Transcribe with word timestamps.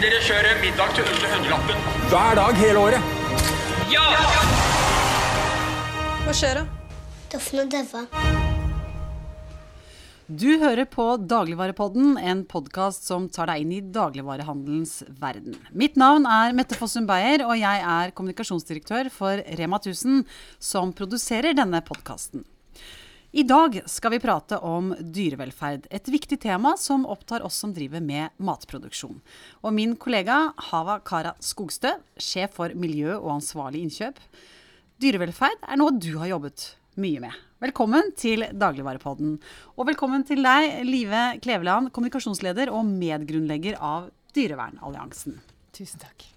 Dere 0.00 0.18
kjører 0.24 0.56
middag 0.62 0.94
til 0.96 1.04
under 1.04 1.32
hundrelappen. 1.34 1.82
Hver 2.08 2.38
dag 2.38 2.56
hele 2.56 2.80
året. 2.80 3.10
Ja! 3.92 4.04
Hva 6.24 6.32
skjer 6.34 6.62
da? 6.62 6.62
Doffen 7.34 7.60
og 7.60 7.68
Døva. 7.74 8.02
Du 10.32 10.48
hører 10.62 10.86
på 10.88 11.04
Dagligvarepodden, 11.28 12.16
en 12.16 12.40
podkast 12.48 13.04
som 13.04 13.26
tar 13.28 13.50
deg 13.52 13.66
inn 13.66 13.74
i 13.76 13.82
dagligvarehandelens 13.94 15.02
verden. 15.20 15.58
Mitt 15.76 16.00
navn 16.00 16.24
er 16.24 16.56
Mette 16.56 16.78
Fossum 16.78 17.04
Beyer, 17.10 17.44
og 17.44 17.52
jeg 17.60 17.84
er 17.98 18.14
kommunikasjonsdirektør 18.16 19.12
for 19.12 19.44
Rema 19.60 19.82
1000, 19.82 20.22
som 20.56 20.96
produserer 20.96 21.58
denne 21.58 21.82
podkasten. 21.84 22.46
I 23.34 23.42
dag 23.48 23.78
skal 23.88 24.12
vi 24.12 24.18
prate 24.20 24.58
om 24.60 24.90
dyrevelferd, 25.00 25.86
et 25.88 26.08
viktig 26.12 26.36
tema 26.42 26.74
som 26.76 27.06
opptar 27.08 27.40
oss 27.46 27.56
som 27.62 27.70
driver 27.72 28.02
med 28.04 28.34
matproduksjon. 28.36 29.22
Og 29.64 29.72
min 29.72 29.94
kollega 29.96 30.50
Hava 30.68 30.98
Kara 31.00 31.32
Skogstø, 31.40 31.94
sjef 32.20 32.58
for 32.58 32.76
miljø 32.76 33.14
og 33.14 33.30
ansvarlig 33.38 33.86
innkjøp. 33.86 34.20
Dyrevelferd 35.00 35.64
er 35.64 35.80
noe 35.80 35.96
du 35.96 36.10
har 36.20 36.28
jobbet 36.34 36.66
mye 37.00 37.24
med. 37.24 37.40
Velkommen 37.64 38.12
til 38.20 38.44
Dagligvarepodden. 38.52 39.38
Og 39.80 39.88
velkommen 39.88 40.28
til 40.28 40.44
deg, 40.44 40.82
Live 40.84 41.24
Kleveland, 41.40 41.88
kommunikasjonsleder 41.96 42.68
og 42.68 42.84
medgrunnlegger 42.84 43.80
av 43.80 44.12
Dyrevernalliansen. 44.36 45.40
Tusen 45.72 46.04
takk. 46.04 46.28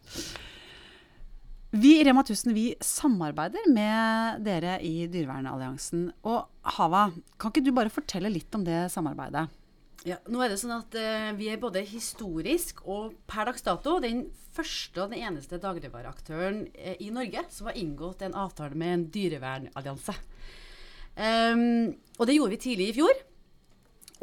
Vi 1.76 1.98
i 2.00 2.04
Rema 2.04 2.22
1000 2.24 2.54
vi 2.56 2.70
samarbeider 2.80 3.66
med 3.68 4.44
dere 4.46 4.78
i 4.80 5.10
Dyrevernalliansen. 5.12 6.06
Og 6.24 6.46
Hava, 6.78 7.10
kan 7.36 7.52
ikke 7.52 7.64
du 7.66 7.74
bare 7.76 7.92
fortelle 7.92 8.32
litt 8.32 8.56
om 8.56 8.64
det 8.64 8.86
samarbeidet? 8.94 9.50
Ja, 10.08 10.22
nå 10.32 10.40
er 10.40 10.54
det 10.54 10.60
sånn 10.62 10.76
at 10.78 10.96
eh, 10.96 11.34
Vi 11.36 11.50
er 11.52 11.60
både 11.60 11.82
historisk 11.90 12.80
og 12.86 13.18
per 13.28 13.50
dags 13.50 13.66
dato 13.66 13.98
den 14.00 14.28
første 14.56 15.04
og 15.04 15.12
den 15.12 15.26
eneste 15.28 15.60
dagligvareaktøren 15.60 16.62
eh, 16.78 16.96
i 17.04 17.10
Norge 17.12 17.44
som 17.52 17.68
har 17.68 17.80
inngått 17.82 18.24
en 18.24 18.38
avtale 18.46 18.80
med 18.80 18.94
en 18.94 19.08
dyrevernallianse. 19.12 20.16
Um, 21.16 21.92
og 22.20 22.28
det 22.28 22.38
gjorde 22.38 22.56
vi 22.56 22.64
tidlig 22.70 22.92
i 22.94 22.98
fjor. 23.02 23.20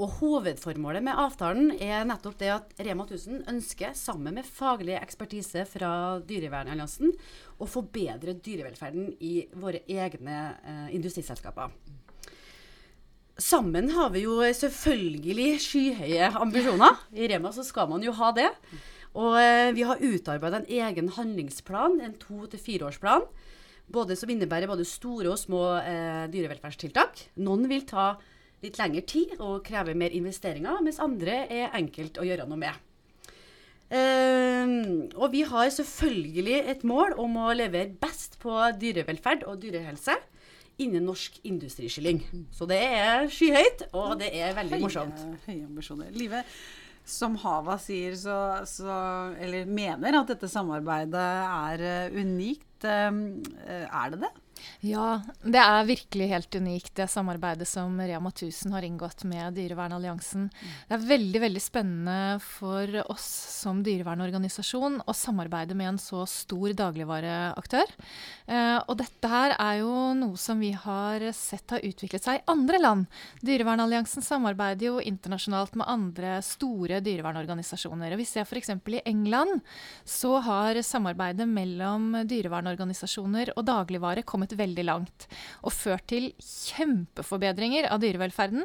Og 0.00 0.08
hovedformålet 0.22 1.04
med 1.04 1.18
avtalen 1.20 1.74
er 1.76 2.06
nettopp 2.08 2.38
det 2.40 2.48
at 2.54 2.70
Rema 2.80 3.04
1000 3.04 3.42
ønsker, 3.52 3.92
sammen 3.98 4.38
med 4.38 4.48
faglig 4.48 4.94
ekspertise 4.96 5.66
fra 5.68 5.90
Dyrevernalliansen, 6.24 7.12
å 7.60 7.68
forbedre 7.68 8.32
dyrevelferden 8.40 9.10
i 9.20 9.34
våre 9.60 9.82
egne 9.92 10.38
eh, 10.64 10.88
industriselskaper. 10.96 11.74
Sammen 13.42 13.90
har 13.92 14.10
vi 14.14 14.24
jo 14.24 14.38
selvfølgelig 14.40 15.46
skyhøye 15.64 16.32
ambisjoner. 16.40 16.96
I 17.12 17.28
Rema 17.32 17.52
så 17.52 17.64
skal 17.66 17.88
man 17.92 18.04
jo 18.04 18.16
ha 18.16 18.32
det. 18.36 18.48
Og 19.12 19.36
eh, 19.36 19.70
vi 19.76 19.84
har 19.84 20.00
utarbeida 20.00 20.62
en 20.62 20.68
egen 20.72 21.12
handlingsplan, 21.18 22.00
en 22.00 22.16
to- 22.20 22.48
til 22.48 22.60
fireårsplan, 22.64 23.28
både 23.92 24.16
som 24.16 24.30
innebærer 24.32 24.70
både 24.72 24.88
store 24.88 25.34
og 25.34 25.40
små 25.40 25.64
eh, 25.84 26.24
dyrevelferdstiltak. 26.32 27.26
Noen 27.44 27.68
vil 27.68 27.84
ta 27.88 28.14
litt 28.62 28.78
lengre 28.78 29.02
tid 29.08 29.36
og 29.40 29.62
krever 29.66 29.98
mer 29.98 30.14
investeringer, 30.14 30.80
mens 30.84 31.00
andre 31.02 31.44
er 31.50 31.76
enkelt 31.78 32.20
å 32.20 32.26
gjøre 32.26 32.46
noe 32.48 32.60
med. 32.62 32.88
Uh, 33.92 35.04
og 35.20 35.26
vi 35.34 35.42
har 35.44 35.68
selvfølgelig 35.68 36.62
et 36.72 36.84
mål 36.88 37.18
om 37.20 37.34
å 37.42 37.50
levere 37.52 37.92
best 38.00 38.38
på 38.40 38.54
dyrevelferd 38.80 39.44
og 39.44 39.58
dyrehelse 39.60 40.16
innen 40.80 41.04
norsk 41.04 41.36
industriskylling. 41.44 42.22
Så 42.54 42.66
det 42.70 42.80
er 42.80 43.26
skyhøyt, 43.30 43.88
og 43.92 44.16
det 44.22 44.30
er 44.38 44.54
veldig 44.56 44.80
morsomt. 44.82 45.20
Høye, 45.20 45.40
høye 45.44 45.66
ambisjoner. 45.66 46.14
Live, 46.16 46.40
som 47.04 47.36
Hava 47.42 47.76
sier, 47.82 48.16
så, 48.18 48.36
så, 48.68 48.96
eller 49.42 49.68
mener 49.68 50.20
at 50.20 50.32
dette 50.32 50.50
samarbeidet 50.50 51.28
er 51.44 51.84
eh, 51.88 52.16
unikt. 52.16 52.86
Eh, 52.86 53.84
er 53.84 54.14
det 54.14 54.22
det? 54.24 54.32
Ja, 54.82 55.20
det 55.46 55.60
er 55.62 55.84
virkelig 55.86 56.26
helt 56.26 56.56
unikt, 56.58 56.90
det 56.98 57.04
samarbeidet 57.06 57.68
som 57.70 57.94
Rema 58.02 58.32
1000 58.32 58.72
har 58.74 58.82
inngått 58.82 59.20
med 59.30 59.54
Dyrevernalliansen. 59.54 60.48
Det 60.88 60.96
er 60.96 61.04
veldig 61.06 61.42
veldig 61.44 61.60
spennende 61.62 62.40
for 62.42 62.90
oss 63.04 63.28
som 63.62 63.84
dyrevernorganisasjon 63.86 64.96
å 65.06 65.14
samarbeide 65.14 65.76
med 65.78 65.92
en 65.92 66.00
så 66.02 66.24
stor 66.26 66.74
dagligvareaktør. 66.80 67.92
Eh, 68.50 68.80
og 68.80 68.98
dette 68.98 69.30
her 69.30 69.54
er 69.54 69.76
jo 69.84 69.92
noe 70.18 70.40
som 70.42 70.58
vi 70.58 70.72
har 70.74 71.28
sett 71.30 71.76
har 71.76 71.86
utviklet 71.86 72.26
seg 72.26 72.40
i 72.40 72.44
andre 72.50 72.82
land. 72.82 73.06
Dyrevernalliansen 73.46 74.26
samarbeider 74.26 74.88
jo 74.88 74.96
internasjonalt 74.98 75.78
med 75.78 75.92
andre 75.94 76.34
store 76.42 76.98
dyrevernorganisasjoner. 77.06 78.16
Og 78.18 78.24
vi 78.24 78.28
ser 78.32 78.50
f.eks. 78.50 78.74
i 78.74 79.04
England 79.14 79.62
så 80.02 80.42
har 80.42 80.82
samarbeidet 80.82 81.46
mellom 81.46 82.24
dyrevernorganisasjoner 82.26 83.54
og 83.54 83.70
dagligvare 83.70 84.26
kommet 84.26 84.58
veldig 84.58 84.71
langt 84.80 85.26
og 85.60 85.74
ført 85.76 86.06
til 86.08 86.30
kjempeforbedringer 86.40 87.90
av 87.92 88.00
dyrevelferden. 88.00 88.64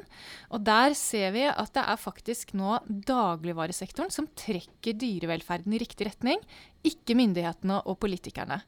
Og 0.56 0.64
der 0.64 0.96
ser 0.98 1.36
vi 1.36 1.44
at 1.52 1.74
det 1.76 1.84
er 1.84 2.00
faktisk 2.00 2.56
nå 2.58 2.80
dagligvaresektoren 2.88 4.14
som 4.14 4.30
trekker 4.40 4.96
dyrevelferden 4.96 5.76
i 5.76 5.84
riktig 5.84 6.08
retning, 6.08 6.42
ikke 6.88 7.16
myndighetene 7.18 7.82
og 7.90 7.98
politikerne. 8.00 8.60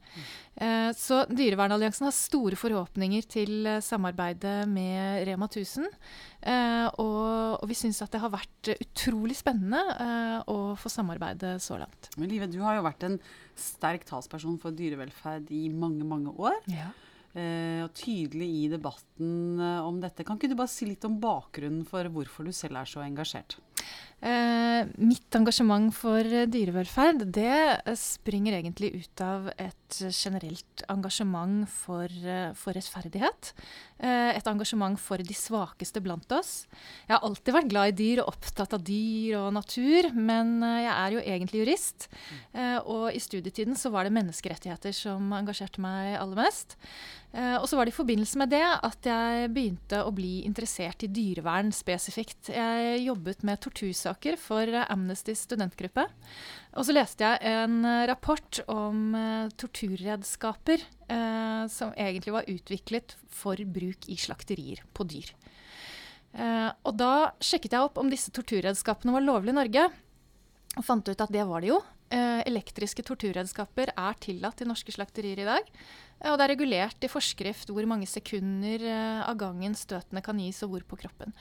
Eh, 0.59 0.89
så 0.97 1.21
Dyrevernalliansen 1.29 2.07
har 2.07 2.15
store 2.15 2.57
forhåpninger 2.59 3.27
til 3.31 3.69
samarbeidet 3.85 4.67
med 4.67 5.23
Rema 5.29 5.47
1000. 5.47 5.87
Eh, 6.41 6.87
og, 6.99 7.59
og 7.61 7.65
vi 7.69 7.77
syns 7.77 8.01
at 8.03 8.11
det 8.15 8.21
har 8.23 8.33
vært 8.33 8.73
utrolig 8.75 9.37
spennende 9.39 9.81
eh, 9.95 10.37
å 10.51 10.73
få 10.79 10.91
samarbeide 10.91 11.57
så 11.63 11.79
langt. 11.79 12.11
Men 12.17 12.31
Live, 12.31 12.49
du 12.51 12.59
har 12.65 12.79
jo 12.79 12.87
vært 12.87 13.05
en 13.07 13.19
sterk 13.59 14.07
talsperson 14.09 14.57
for 14.61 14.75
dyrevelferd 14.75 15.51
i 15.55 15.67
mange, 15.71 16.07
mange 16.07 16.33
år. 16.39 16.59
Ja. 16.71 16.91
Eh, 17.37 17.83
og 17.85 17.91
tydelig 17.93 18.47
i 18.63 18.67
debatten 18.71 19.59
eh, 19.61 19.81
om 19.85 19.99
dette. 20.01 20.25
Kan 20.25 20.39
ikke 20.39 20.49
du 20.49 20.57
bare 20.57 20.71
si 20.71 20.87
litt 20.89 21.05
om 21.05 21.19
bakgrunnen 21.21 21.85
for 21.89 22.09
hvorfor 22.13 22.47
du 22.47 22.53
selv 22.55 22.81
er 22.81 22.89
så 22.89 23.03
engasjert? 23.05 23.59
Eh, 24.19 24.87
mitt 24.99 25.35
engasjement 25.37 25.93
for 25.95 26.19
eh, 26.27 26.43
dyrevelferd 26.51 27.21
det 27.31 27.53
eh, 27.55 27.95
springer 27.95 28.57
egentlig 28.57 28.89
ut 28.97 29.21
av 29.23 29.47
et 29.55 29.99
generelt 30.11 30.83
engasjement 30.91 31.63
for, 31.71 32.11
for 32.53 32.77
rettferdighet. 32.77 33.53
Et 33.99 34.47
engasjement 34.47 34.93
for 35.01 35.19
de 35.19 35.35
svakeste 35.35 35.99
blant 36.05 36.35
oss. 36.37 36.67
Jeg 37.07 37.15
har 37.15 37.25
alltid 37.25 37.55
vært 37.55 37.71
glad 37.71 37.89
i 37.89 37.95
dyr 37.97 38.21
og 38.21 38.29
opptatt 38.35 38.75
av 38.77 38.83
dyr 38.85 39.39
og 39.39 39.49
natur, 39.57 40.11
men 40.13 40.61
jeg 40.61 40.91
er 40.93 41.15
jo 41.15 41.23
egentlig 41.23 41.63
jurist. 41.63 42.05
Og 42.85 43.09
i 43.11 43.19
studietiden 43.19 43.75
så 43.75 43.89
var 43.91 44.05
det 44.05 44.13
menneskerettigheter 44.15 44.93
som 44.95 45.33
engasjerte 45.35 45.81
meg 45.83 46.13
aller 46.21 46.45
mest. 46.45 46.77
Eh, 47.29 47.55
og 47.59 47.67
så 47.69 47.77
var 47.77 47.85
det 47.85 47.93
i 47.93 47.97
forbindelse 47.99 48.39
med 48.41 48.49
det 48.49 48.63
at 48.65 49.05
jeg 49.05 49.49
begynte 49.53 49.99
å 50.01 50.13
bli 50.13 50.39
interessert 50.47 51.03
i 51.05 51.11
dyrevern 51.13 51.69
spesifikt. 51.75 52.49
Jeg 52.49 53.03
jobbet 53.03 53.43
med 53.45 53.61
tortursaker 53.61 54.08
for 54.37 54.61
Amnestys 54.61 54.91
Amnesty 54.93 55.35
studentgruppe. 55.35 56.05
Og 56.77 56.85
så 56.85 56.93
leste 56.93 57.25
jeg 57.25 57.39
en 57.49 57.83
eh, 57.85 58.07
rapport 58.07 58.61
om 58.67 59.15
eh, 59.15 59.49
torturredskaper 59.59 60.83
eh, 61.09 61.63
som 61.67 61.93
egentlig 61.95 62.33
var 62.33 62.49
utviklet 62.49 63.15
for 63.29 63.55
bruk 63.65 64.09
i 64.09 64.17
slakterier 64.17 64.83
på 64.93 65.03
dyr. 65.03 65.31
Eh, 66.33 66.69
og 66.85 66.93
da 66.97 67.31
sjekket 67.41 67.73
jeg 67.73 67.85
opp 67.85 67.97
om 67.97 68.09
disse 68.11 68.31
torturredskapene 68.31 69.15
var 69.15 69.25
lovlige 69.25 69.55
i 69.55 69.59
Norge, 69.59 69.87
og 70.77 70.85
fant 70.85 71.09
ut 71.09 71.25
at 71.25 71.33
det 71.33 71.47
var 71.49 71.61
det 71.63 71.71
jo. 71.71 71.79
Eh, 72.09 72.41
elektriske 72.49 73.03
torturredskaper 73.05 73.91
er 73.93 74.21
tillatt 74.21 74.61
i 74.63 74.69
norske 74.69 74.93
slakterier 74.93 75.41
i 75.43 75.49
dag. 75.49 75.73
Eh, 76.21 76.31
Og 76.31 76.37
det 76.37 76.45
er 76.47 76.53
regulert 76.55 77.03
i 77.05 77.11
forskrift 77.11 77.69
hvor 77.71 77.85
mange 77.87 78.07
sekunder 78.09 78.81
eh, 78.83 79.21
av 79.29 79.37
gangen 79.39 79.75
støtene 79.75 80.21
kan 80.25 80.39
gis, 80.39 80.61
og 80.63 80.73
hvor 80.75 80.83
på 80.93 80.99
kroppen. 81.05 81.33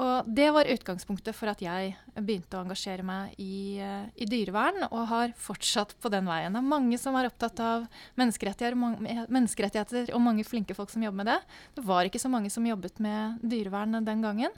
Og 0.00 0.24
det 0.24 0.46
var 0.54 0.64
utgangspunktet 0.72 1.34
for 1.36 1.50
at 1.52 1.60
jeg 1.60 1.90
begynte 2.16 2.56
å 2.56 2.62
engasjere 2.64 3.04
meg 3.04 3.34
i, 3.42 3.76
eh, 3.82 4.06
i 4.16 4.24
dyrevern, 4.30 4.86
og 4.90 5.02
har 5.10 5.34
fortsatt 5.36 5.92
på 6.00 6.08
den 6.14 6.24
veien. 6.30 6.52
Det 6.54 6.62
er 6.62 6.70
mange 6.70 6.98
som 6.98 7.14
er 7.18 7.28
opptatt 7.28 7.60
av 7.60 7.84
menneskerettigheter, 8.16 8.78
mange- 8.78 9.26
menneskerettigheter, 9.28 10.14
og 10.14 10.22
mange 10.24 10.44
flinke 10.48 10.74
folk 10.78 10.88
som 10.90 11.02
jobber 11.04 11.24
med 11.24 11.26
det. 11.34 11.40
Det 11.76 11.84
var 11.84 12.04
ikke 12.08 12.22
så 12.22 12.30
mange 12.32 12.50
som 12.50 12.64
jobbet 12.64 13.00
med 13.04 13.40
dyrevern 13.44 14.02
den 14.04 14.22
gangen. 14.24 14.50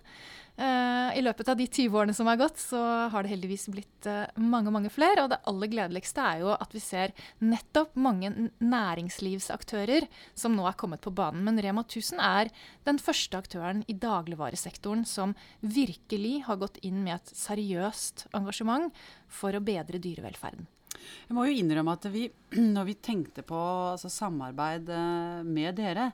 Uh, 0.56 1.10
I 1.18 1.20
løpet 1.20 1.48
av 1.50 1.56
de 1.58 1.64
20 1.66 1.90
årene 1.98 2.14
som 2.14 2.28
har 2.30 2.36
gått, 2.38 2.60
så 2.62 2.78
har 3.10 3.24
det 3.26 3.32
heldigvis 3.32 3.64
blitt 3.74 4.06
uh, 4.06 4.28
mange 4.38 4.70
mange 4.70 4.86
flere. 4.94 5.24
Og 5.24 5.32
det 5.32 5.40
aller 5.50 5.66
gledeligste 5.72 6.22
er 6.22 6.44
jo 6.44 6.52
at 6.54 6.70
vi 6.70 6.78
ser 6.78 7.10
nettopp 7.42 7.96
mange 7.98 8.30
n- 8.30 8.52
næringslivsaktører 9.54 10.06
som 10.34 10.54
nå 10.56 10.66
er 10.68 10.74
kommet 10.76 11.00
på 11.02 11.12
banen. 11.14 11.44
Men 11.44 11.58
Rema 11.62 11.82
1000 11.84 12.18
er 12.20 12.50
den 12.84 12.98
første 12.98 13.36
aktøren 13.38 13.84
i 13.88 13.94
dagligvaresektoren 13.94 15.04
som 15.06 15.34
virkelig 15.62 16.44
har 16.46 16.56
gått 16.56 16.78
inn 16.82 17.02
med 17.04 17.16
et 17.20 17.34
seriøst 17.34 18.26
engasjement 18.34 18.92
for 19.28 19.52
å 19.54 19.60
bedre 19.62 19.98
dyrevelferden. 19.98 20.66
Jeg 21.28 21.34
må 21.36 21.44
jo 21.48 21.56
innrømme 21.58 21.92
at 21.96 22.06
vi, 22.12 22.28
når 22.74 22.84
vi 22.86 22.94
tenkte 23.02 23.42
på 23.46 23.56
altså, 23.94 24.08
samarbeid 24.10 24.88
eh, 24.88 25.42
med 25.44 25.74
dere, 25.76 26.10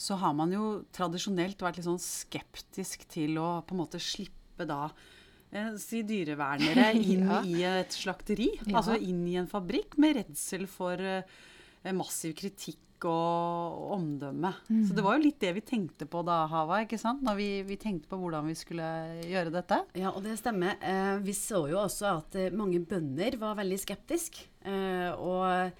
så 0.00 0.16
har 0.16 0.32
man 0.34 0.52
jo 0.52 0.82
tradisjonelt 0.96 1.60
vært 1.60 1.76
litt 1.80 1.88
sånn 1.88 2.00
skeptisk 2.00 3.04
til 3.12 3.36
å 3.40 3.60
på 3.66 3.74
en 3.74 3.82
måte 3.82 4.00
slippe 4.00 4.64
da 4.68 4.86
eh, 5.52 5.74
si 5.80 6.00
dyrevernere 6.08 6.92
inn 7.00 7.26
Ja. 7.28 7.40
i 7.44 7.62
et 7.68 7.92
slakteri. 7.96 8.52
Ja. 8.66 8.78
Altså 8.80 8.96
inn 8.96 9.26
i 9.28 9.36
en 9.40 9.48
fabrikk 9.50 9.98
med 10.00 10.16
redsel 10.22 10.64
for 10.70 11.00
eh, 11.00 11.24
massiv 11.96 12.34
kritikk 12.38 13.06
og 13.08 13.94
omdømme. 13.96 14.50
Mm. 14.68 14.82
Så 14.84 14.96
det 14.96 15.04
var 15.04 15.16
jo 15.16 15.24
litt 15.24 15.40
det 15.40 15.54
vi 15.56 15.62
tenkte 15.64 16.04
på 16.10 16.20
da, 16.26 16.42
Hava, 16.50 16.82
ikke 16.84 16.98
sant? 17.00 17.22
Når 17.24 17.38
vi, 17.38 17.48
vi 17.68 17.78
tenkte 17.80 18.10
på 18.10 18.18
hvordan 18.20 18.50
vi 18.50 18.56
skulle 18.58 18.88
gjøre 19.24 19.54
dette. 19.54 19.80
Ja, 19.96 20.12
og 20.12 20.20
det 20.26 20.36
stemmer. 20.40 20.76
Eh, 20.84 21.16
vi 21.24 21.34
så 21.36 21.64
jo 21.70 21.80
også 21.80 22.10
at 22.18 22.36
eh, 22.36 22.52
mange 22.52 22.82
bønder 22.84 23.38
var 23.40 23.56
veldig 23.60 23.80
skeptiske. 23.80 24.44
Eh, 24.68 25.08
og, 25.16 25.72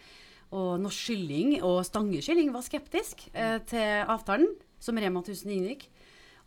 og 0.56 0.70
norsk 0.80 1.10
kylling 1.10 1.58
og 1.60 1.82
stangekylling 1.88 2.54
var 2.54 2.64
skeptisk 2.64 3.28
eh, 3.34 3.58
til 3.68 4.08
avtalen 4.08 4.48
som 4.80 4.96
Rema 4.96 5.20
1000 5.20 5.52
inngikk. 5.58 5.90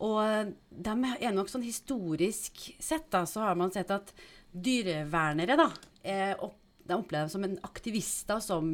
Og 0.04 0.20
eh, 0.26 0.54
de 0.74 1.14
er 1.20 1.36
nok 1.36 1.52
sånn 1.52 1.66
historisk 1.66 2.66
sett, 2.82 3.12
da, 3.14 3.28
så 3.30 3.46
har 3.46 3.60
man 3.60 3.74
sett 3.74 3.94
at 3.94 4.14
dyrevernere, 4.54 5.58
da, 5.58 5.70
er 6.04 6.42
opp, 6.44 6.58
de 6.84 6.98
opplever 6.98 7.26
dem 7.26 7.32
som 7.32 7.48
en 7.48 7.58
aktivister 7.66 8.42
som 8.44 8.70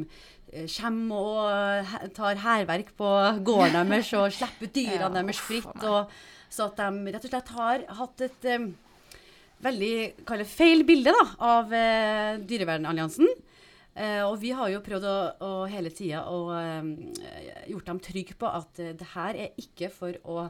eh, 0.52 0.68
kommer 0.80 1.30
og 1.30 2.14
tar 2.18 2.42
hærverk 2.44 2.94
på 2.98 3.10
gården 3.46 3.90
deres 3.94 4.14
og 4.18 4.30
slipper 4.34 4.70
ut 4.70 4.76
dyrene 4.76 5.08
Ja, 5.08 5.12
deres 5.20 5.42
fritt. 5.44 5.84
Og, 5.84 6.14
så 6.50 6.66
at 6.72 6.80
de 6.82 7.14
rett 7.14 7.26
og 7.28 7.34
slett 7.34 7.52
har 7.58 7.86
hatt 8.00 8.26
et 8.26 8.50
eh, 8.50 8.70
veldig 9.66 10.48
feil 10.50 10.86
bilde 10.88 11.14
da, 11.14 11.26
av 11.46 11.76
eh, 11.76 12.40
Dyrevernalliansen. 12.50 13.30
Eh, 14.00 14.22
og 14.24 14.38
vi 14.40 14.54
har 14.56 14.70
jo 14.72 14.82
prøvd 14.86 15.06
å, 15.10 15.16
å 15.44 15.54
hele 15.70 15.92
tida 15.92 16.24
å 16.32 16.44
eh, 16.56 16.92
gjort 17.72 17.90
dem 17.90 18.02
trygge 18.04 18.38
på 18.40 18.50
at 18.50 18.80
eh, 18.80 18.94
det 18.96 19.08
her 19.16 19.40
er 19.48 19.58
ikke 19.60 19.90
for 19.92 20.16
å 20.24 20.46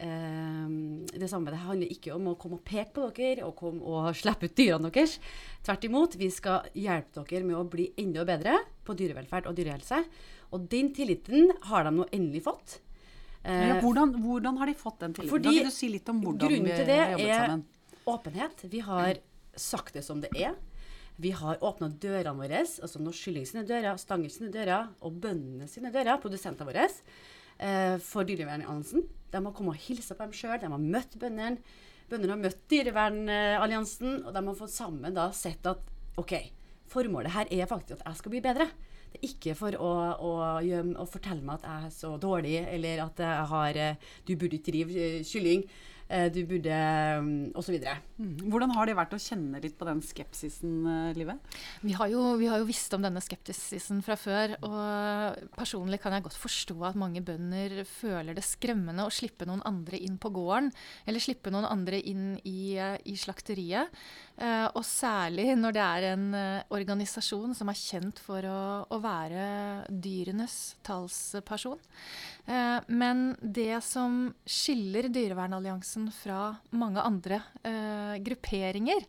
det 0.00 1.28
samarbeidet 1.28 1.60
handler 1.66 1.90
ikke 1.92 2.14
om 2.14 2.28
å 2.30 2.36
komme 2.40 2.56
og 2.56 2.64
peke 2.64 2.92
på 2.96 3.08
dere 3.16 3.44
og 3.44 3.54
komme 3.58 3.82
og 3.84 4.14
slippe 4.16 4.48
ut 4.48 4.54
dyrene 4.56 4.90
deres. 4.92 5.18
Tvert 5.66 5.84
imot, 5.84 6.16
vi 6.20 6.30
skal 6.32 6.68
hjelpe 6.74 7.24
dere 7.28 7.44
med 7.44 7.56
å 7.58 7.64
bli 7.68 7.90
enda 8.00 8.24
bedre 8.24 8.56
på 8.86 8.96
dyrevelferd 8.96 9.46
og 9.50 9.58
dyrehelse. 9.58 10.02
Og 10.56 10.64
den 10.72 10.88
tilliten 10.96 11.52
har 11.68 11.84
de 11.84 11.92
nå 11.98 12.06
endelig 12.16 12.42
fått. 12.48 12.78
Eh, 13.44 13.68
Ja, 13.68 13.80
hvordan, 13.80 14.14
hvordan 14.22 14.56
har 14.58 14.66
de 14.66 14.74
fått 14.74 14.98
den 15.00 15.12
tilliten? 15.14 15.30
fordi 15.30 15.44
Kan 15.44 15.54
ikke 15.60 15.64
du 15.64 15.70
si 15.76 15.88
litt 15.88 16.08
om 16.08 16.22
hvordan 16.22 16.48
vi 16.48 16.56
grunnen 16.56 16.76
til 16.76 16.86
det 16.86 16.98
er- 16.98 17.46
sammen? 17.46 17.64
åpenhet. 18.06 18.64
Vi 18.70 18.80
har 18.80 19.14
sagt 19.56 19.92
det 19.94 20.04
som 20.04 20.20
det 20.20 20.30
er. 20.36 20.54
Vi 21.18 21.30
har 21.30 21.56
åpna 21.60 21.88
dørene 22.00 22.34
våre, 22.36 22.60
altså 22.64 22.98
Norsk 23.00 23.24
Kylling 23.28 23.44
sine 23.46 23.66
dører, 23.66 23.98
Stanger 23.98 24.30
sine 24.30 24.50
dører 24.50 24.88
og 25.02 25.20
bøndene 25.20 25.68
sine 25.68 25.92
dører, 25.92 26.18
produsentene 26.20 26.64
våre, 26.66 26.88
eh, 27.58 27.98
for 27.98 28.24
Dyrevernalliansen. 28.24 29.04
De 29.30 29.42
har 29.44 29.54
kommet 29.56 29.78
og 29.78 29.86
hilsa 29.86 30.16
på 30.16 30.26
dem 30.26 30.36
sjøl, 30.36 30.58
de 30.60 30.70
har 30.72 30.84
møtt 30.96 31.16
bøndene. 31.20 31.62
Bøndene 32.10 32.34
har 32.34 32.42
møtt 32.42 32.62
Dyrevernalliansen, 32.70 34.24
og 34.24 34.34
de 34.34 34.44
har 34.48 34.58
fått 34.58 34.74
sammen 34.74 35.14
da 35.14 35.28
sett 35.36 35.66
at 35.70 35.84
OK, 36.18 36.34
formålet 36.90 37.34
her 37.36 37.52
er 37.54 37.70
faktisk 37.70 38.00
at 38.00 38.08
jeg 38.10 38.20
skal 38.20 38.34
bli 38.34 38.42
bedre. 38.44 38.66
Det 39.10 39.18
er 39.18 39.28
ikke 39.30 39.54
for 39.58 39.74
å, 39.74 39.92
å, 40.22 40.32
å 40.60 41.06
fortelle 41.10 41.42
meg 41.42 41.60
at 41.60 41.68
jeg 41.68 41.86
er 41.86 41.94
så 41.94 42.12
dårlig, 42.22 42.58
eller 42.70 43.04
at 43.06 43.22
jeg 43.22 43.46
har 43.52 43.78
eh, 43.78 44.10
Du 44.26 44.36
burde 44.36 44.58
ikke 44.58 44.70
drive 44.70 45.06
eh, 45.06 45.22
kylling. 45.26 45.64
Eh, 46.10 46.26
Du 46.32 46.40
burde 46.48 46.76
mm, 47.22 47.52
Og 47.54 47.64
så 47.64 47.74
videre. 47.74 47.96
Mm. 48.18 48.50
Hvordan 48.50 48.74
har 48.76 48.88
det 48.88 48.96
vært 48.98 49.14
å 49.16 49.20
kjenne 49.22 49.60
litt 49.62 49.76
på 49.78 49.86
den 49.88 50.02
skepsisen, 50.04 50.74
eh, 50.90 51.18
Live? 51.18 51.36
Vi 51.86 51.94
har, 51.96 52.10
jo, 52.12 52.34
vi 52.40 52.50
har 52.50 52.60
jo 52.60 52.68
visst 52.68 52.92
om 52.96 53.04
denne 53.04 53.22
skepsisen 53.24 54.02
fra 54.04 54.16
før. 54.20 54.56
Og 54.66 55.50
personlig 55.56 56.00
kan 56.02 56.16
jeg 56.16 56.26
godt 56.26 56.38
forstå 56.40 56.76
at 56.90 56.98
mange 57.00 57.22
bønder 57.24 57.82
føler 57.88 58.36
det 58.36 58.46
skremmende 58.46 59.06
å 59.06 59.14
slippe 59.14 59.48
noen 59.48 59.64
andre 59.68 60.00
inn 60.00 60.18
på 60.20 60.32
gården. 60.34 60.72
Eller 61.06 61.24
slippe 61.24 61.52
noen 61.54 61.68
andre 61.68 62.02
inn 62.02 62.34
i, 62.44 62.76
eh, 62.76 62.98
i 63.06 63.16
slakteriet. 63.20 63.94
Eh, 64.40 64.66
og 64.74 64.82
særlig 64.86 65.52
når 65.58 65.76
det 65.76 65.86
er 65.86 66.08
en 66.14 66.28
organisasjon 66.72 67.54
som 67.56 67.68
er 67.70 67.78
kjent 67.78 68.20
for 68.24 68.44
å, 68.46 68.60
å 68.88 69.00
være 69.02 69.86
dyrenes 69.90 70.76
talsperson. 70.86 71.80
Eh, 72.50 72.78
men 72.88 73.34
det 73.40 73.82
som 73.84 74.30
skiller 74.48 75.10
Dyrevernalliansen 75.12 75.99
fra 76.14 76.54
mange 76.72 77.02
andre 77.04 77.42
eh, 77.66 78.16
grupperinger, 78.24 79.04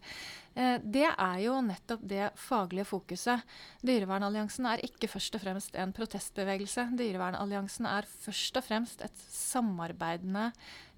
eh, 0.55 0.77
det 0.83 1.07
er 1.09 1.39
jo 1.45 1.55
nettopp 1.65 2.03
det 2.11 2.29
faglige 2.39 2.87
fokuset. 2.89 3.47
Dyrevernalliansen 3.85 4.67
er 4.71 4.83
ikke 4.85 5.09
først 5.11 5.39
og 5.39 5.45
fremst 5.45 5.79
en 5.79 5.95
protestbevegelse. 5.95 6.89
Dyrevernalliansen 6.99 7.89
er 7.89 8.09
først 8.25 8.59
og 8.59 8.67
fremst 8.67 9.05
et 9.05 9.25
samarbeidende 9.31 10.51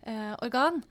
eh, 0.06 0.34
organ. 0.42 0.82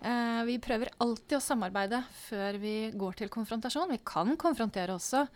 Eh, 0.00 0.42
vi 0.48 0.56
prøver 0.62 0.88
alltid 1.04 1.36
å 1.36 1.42
samarbeide 1.44 1.98
før 2.22 2.56
vi 2.60 2.74
går 2.96 3.18
til 3.18 3.30
konfrontasjon. 3.32 3.90
Vi 3.92 4.00
kan 4.06 4.32
konfrontere 4.40 4.94
også, 4.96 5.26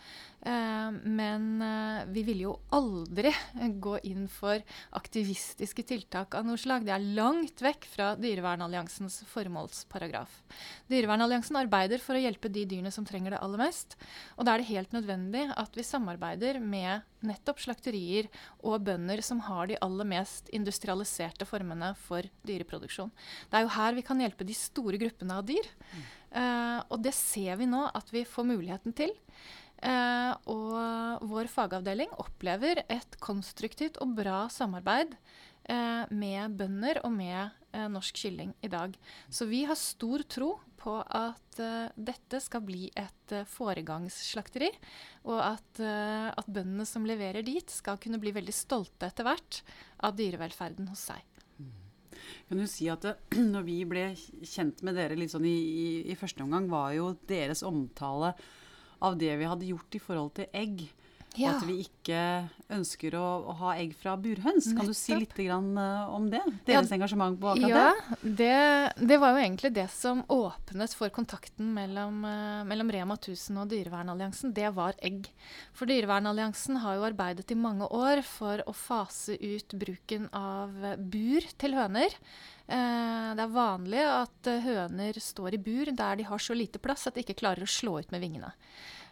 eh, 0.40 0.94
men 1.04 1.60
eh, 1.60 2.06
vi 2.08 2.22
vil 2.24 2.40
jo 2.46 2.54
aldri 2.72 3.32
gå 3.84 3.98
inn 4.08 4.24
for 4.32 4.62
aktivistiske 4.96 5.84
tiltak 5.84 6.34
av 6.38 6.48
noe 6.48 6.60
slag. 6.60 6.86
Det 6.86 6.94
er 6.96 7.08
langt 7.18 7.60
vekk 7.60 7.84
fra 7.92 8.14
Dyrevernalliansens 8.16 9.20
formålsparagraf. 9.28 10.40
Dyrevernalliansen 10.88 11.60
arbeider 11.60 12.00
for 12.00 12.16
å 12.16 12.24
hjelpe 12.24 12.48
de 12.48 12.64
dyrene 12.64 12.92
som 12.94 13.04
trenger 13.04 13.36
det 13.36 13.42
aller 13.44 13.66
mest. 13.66 13.98
Og 14.38 14.48
da 14.48 14.54
er 14.54 14.64
det 14.64 14.72
helt 14.72 14.96
nødvendig 14.96 15.50
at 15.60 15.76
vi 15.76 15.84
samarbeider 15.84 16.62
med 16.62 17.04
nettopp 17.24 17.60
slakterier 17.60 18.28
og 18.64 18.82
bønder 18.84 19.20
som 19.24 19.40
har 19.46 19.68
de 19.68 19.78
aller 19.84 20.08
mest 20.08 20.50
industrialiserte 20.56 21.46
formene 21.48 21.94
for 22.04 22.26
dyreproduksjon. 22.48 23.12
Det 23.50 23.58
er 23.58 23.66
jo 23.66 23.74
her 23.76 23.96
vi 23.96 24.06
kan 24.06 24.20
hjelpe 24.22 24.46
de 24.46 24.56
store 24.58 25.00
gruppene 25.00 25.40
av 25.40 25.48
dyr. 25.48 25.68
Eh, 26.34 26.80
og 26.90 26.98
det 27.04 27.14
ser 27.16 27.60
vi 27.60 27.68
nå 27.70 27.84
at 27.94 28.08
vi 28.14 28.24
får 28.28 28.48
muligheten 28.48 28.96
til. 28.96 29.14
Uh, 29.84 30.32
og 30.48 31.24
vår 31.28 31.48
fagavdeling 31.52 32.12
opplever 32.16 32.80
et 32.88 33.18
konstruktivt 33.20 33.98
og 34.00 34.14
bra 34.16 34.46
samarbeid 34.48 35.12
uh, 35.68 36.08
med 36.08 36.54
bønder 36.56 37.02
og 37.04 37.12
med 37.12 37.50
uh, 37.74 37.84
norsk 37.92 38.22
kylling 38.22 38.54
i 38.64 38.70
dag. 38.72 38.94
Så 39.28 39.44
vi 39.50 39.64
har 39.68 39.76
stor 39.76 40.24
tro 40.24 40.54
på 40.80 40.96
at 41.04 41.60
dette 41.96 42.40
skal 42.44 42.60
bli 42.60 42.90
et 42.92 43.32
foregangsslakteri, 43.48 44.68
og 45.24 45.38
at, 45.40 45.80
at 45.80 46.50
bøndene 46.50 46.84
som 46.84 47.06
leverer 47.08 47.46
dit, 47.46 47.72
skal 47.72 47.96
kunne 48.02 48.20
bli 48.20 48.34
veldig 48.36 48.52
stolte 48.52 49.08
etter 49.08 49.24
hvert 49.24 49.62
av 50.04 50.12
dyrevelferden 50.18 50.90
hos 50.92 51.06
seg. 51.08 51.24
Kan 52.48 52.60
du 52.60 52.66
si 52.70 52.88
at 52.92 53.04
det, 53.06 53.14
når 53.54 53.66
vi 53.66 53.78
ble 53.88 54.08
kjent 54.42 54.82
med 54.86 54.98
dere 54.98 55.18
litt 55.18 55.32
sånn 55.34 55.46
i, 55.48 55.54
i, 55.54 55.86
i 56.12 56.18
første 56.18 56.44
omgang, 56.44 56.68
var 56.72 56.92
jo 56.96 57.12
deres 57.30 57.64
omtale 57.66 58.34
av 59.04 59.18
det 59.20 59.32
vi 59.40 59.48
hadde 59.48 59.68
gjort 59.68 59.96
i 59.96 60.02
forhold 60.02 60.34
til 60.38 60.50
egg. 60.56 60.86
Og 61.34 61.48
at 61.50 61.64
vi 61.66 61.76
ikke 61.82 62.18
ønsker 62.74 63.14
å, 63.18 63.24
å 63.50 63.54
ha 63.58 63.72
egg 63.80 63.94
fra 63.98 64.14
burhøns. 64.20 64.68
Kan 64.76 64.86
du 64.86 64.94
si 64.96 65.16
litt 65.18 65.34
grann, 65.34 65.72
eh, 65.78 66.12
om 66.14 66.28
det? 66.30 66.40
Deres 66.68 66.92
engasjement 66.94 67.38
på 67.40 67.50
akkurat 67.52 67.72
Ja, 67.72 68.16
det? 68.22 68.32
det, 68.38 69.08
det 69.10 69.18
var 69.22 69.34
jo 69.34 69.42
egentlig 69.42 69.72
det 69.74 69.88
som 69.94 70.22
åpnet 70.32 70.94
for 70.96 71.12
kontakten 71.14 71.72
mellom, 71.74 72.22
eh, 72.28 72.62
mellom 72.70 72.92
Rema 72.94 73.18
1000 73.18 73.60
og 73.64 73.68
Dyrevernalliansen. 73.72 74.54
Det 74.54 74.70
var 74.76 74.94
egg. 75.02 75.28
For 75.74 75.90
Dyrevernalliansen 75.90 76.80
har 76.84 76.98
jo 76.98 77.06
arbeidet 77.10 77.50
i 77.50 77.58
mange 77.58 77.90
år 77.90 78.22
for 78.26 78.62
å 78.70 78.74
fase 78.76 79.36
ut 79.40 79.74
bruken 79.74 80.30
av 80.32 80.74
bur 80.98 81.46
til 81.58 81.74
høner. 81.76 82.14
Eh, 82.64 83.30
det 83.36 83.44
er 83.44 83.56
vanlig 83.58 84.04
at 84.08 84.52
høner 84.64 85.18
står 85.20 85.58
i 85.58 85.62
bur 85.66 85.90
der 85.92 86.20
de 86.22 86.28
har 86.30 86.40
så 86.40 86.56
lite 86.56 86.80
plass 86.82 87.08
at 87.10 87.18
de 87.18 87.26
ikke 87.26 87.42
klarer 87.42 87.66
å 87.66 87.70
slå 87.70 87.98
ut 88.00 88.14
med 88.14 88.22
vingene. 88.24 88.54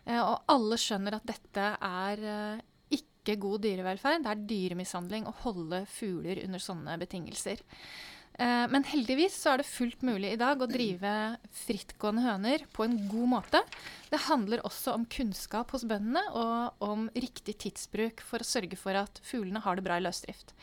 Eh, 0.09 0.21
og 0.21 0.53
alle 0.53 0.79
skjønner 0.81 1.19
at 1.19 1.29
dette 1.29 1.67
er 1.79 2.25
eh, 2.27 2.63
ikke 2.99 3.39
god 3.43 3.67
dyrevelferd. 3.67 4.25
Det 4.25 4.33
er 4.33 4.49
dyremishandling 4.55 5.29
å 5.29 5.37
holde 5.45 5.85
fugler 5.91 6.43
under 6.47 6.63
sånne 6.63 6.99
betingelser. 7.03 7.63
Eh, 8.41 8.65
men 8.73 8.87
heldigvis 8.89 9.37
så 9.37 9.53
er 9.53 9.61
det 9.61 9.69
fullt 9.69 10.03
mulig 10.09 10.33
i 10.33 10.41
dag 10.41 10.63
å 10.63 10.69
drive 10.71 11.13
frittgående 11.63 12.25
høner 12.25 12.67
på 12.75 12.87
en 12.87 12.97
god 13.13 13.31
måte. 13.37 13.63
Det 14.11 14.25
handler 14.27 14.65
også 14.67 14.97
om 14.97 15.07
kunnskap 15.13 15.75
hos 15.77 15.87
bøndene 15.89 16.25
og 16.41 16.87
om 16.89 17.07
riktig 17.15 17.59
tidsbruk 17.63 18.25
for 18.27 18.43
å 18.43 18.49
sørge 18.49 18.79
for 18.81 18.99
at 18.99 19.23
fuglene 19.29 19.63
har 19.63 19.79
det 19.79 19.87
bra 19.87 20.01
i 20.01 20.05
løsdrift. 20.05 20.57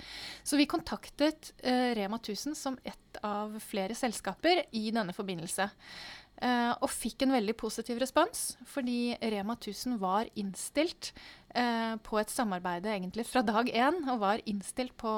Så 0.44 0.60
vi 0.60 0.68
kontaktet 0.70 1.54
Rema 1.64 2.20
1000 2.20 2.58
som 2.58 2.78
ett 2.84 3.22
av 3.26 3.56
flere 3.64 3.96
selskaper 3.98 4.66
i 4.76 4.90
denne 4.94 5.16
forbindelse. 5.16 5.70
Eh, 6.40 6.72
og 6.80 6.88
fikk 6.88 7.26
en 7.26 7.34
veldig 7.36 7.54
positiv 7.60 7.98
respons, 8.00 8.54
fordi 8.72 9.12
Rema 9.20 9.58
1000 9.58 9.98
var 10.00 10.30
innstilt 10.40 11.12
uh, 11.52 11.98
på 12.00 12.20
et 12.22 12.32
samarbeid 12.32 12.88
egentlig 12.88 13.26
fra 13.28 13.44
dag 13.44 13.68
én, 13.68 13.98
og 14.08 14.22
var 14.22 14.44
innstilt 14.48 14.96
på, 15.00 15.12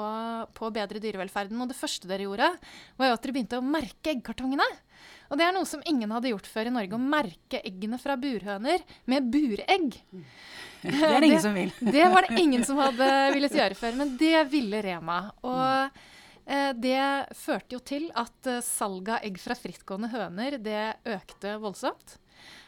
på 0.50 0.66
å 0.66 0.72
bedre 0.74 0.98
dyrevelferden. 1.02 1.60
Og 1.62 1.70
det 1.70 1.78
første 1.78 2.10
dere 2.10 2.26
gjorde, 2.26 2.50
var 2.98 3.10
jo 3.10 3.14
at 3.14 3.22
dere 3.22 3.36
begynte 3.36 3.60
å 3.62 3.66
merke 3.66 4.16
eggkartongene. 4.16 4.66
Og 5.30 5.38
det 5.38 5.46
er 5.46 5.54
noe 5.54 5.68
som 5.68 5.84
ingen 5.86 6.10
hadde 6.10 6.32
gjort 6.32 6.50
før 6.50 6.72
i 6.72 6.74
Norge, 6.74 6.98
å 6.98 7.10
merke 7.14 7.62
eggene 7.62 8.02
fra 8.02 8.18
burhøner 8.18 8.82
med 9.06 9.30
buregg. 9.30 10.00
Det 10.82 10.96
er 11.06 11.20
det 11.22 11.28
ingen 11.30 11.44
som 11.44 11.54
vil. 11.54 11.70
Det 11.94 12.08
var 12.10 12.26
det 12.26 12.42
ingen 12.42 12.66
som 12.66 12.82
hadde 12.82 13.12
villet 13.36 13.54
gjøre 13.62 13.78
før, 13.78 13.94
men 14.00 14.16
det 14.18 14.40
ville 14.50 14.82
Rema. 14.82 15.28
Og 15.46 15.62
Eh, 15.62 16.11
det 16.74 17.36
førte 17.38 17.76
jo 17.76 17.82
til 17.86 18.08
at 18.18 18.50
eh, 18.50 18.62
salget 18.64 19.14
av 19.18 19.28
egg 19.28 19.38
fra 19.42 19.56
frittgående 19.58 20.10
høner 20.12 20.58
det 20.62 20.82
økte 21.06 21.56
voldsomt. 21.62 22.18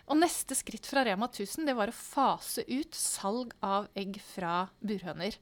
Og 0.04 0.18
neste 0.20 0.52
skritt 0.56 0.84
fra 0.84 1.00
Rema 1.06 1.30
1000 1.30 1.64
det 1.64 1.74
var 1.76 1.88
å 1.88 1.96
fase 1.96 2.64
ut 2.68 2.96
salg 2.96 3.54
av 3.64 3.86
egg 3.96 4.18
fra 4.20 4.66
burhøner. 4.84 5.38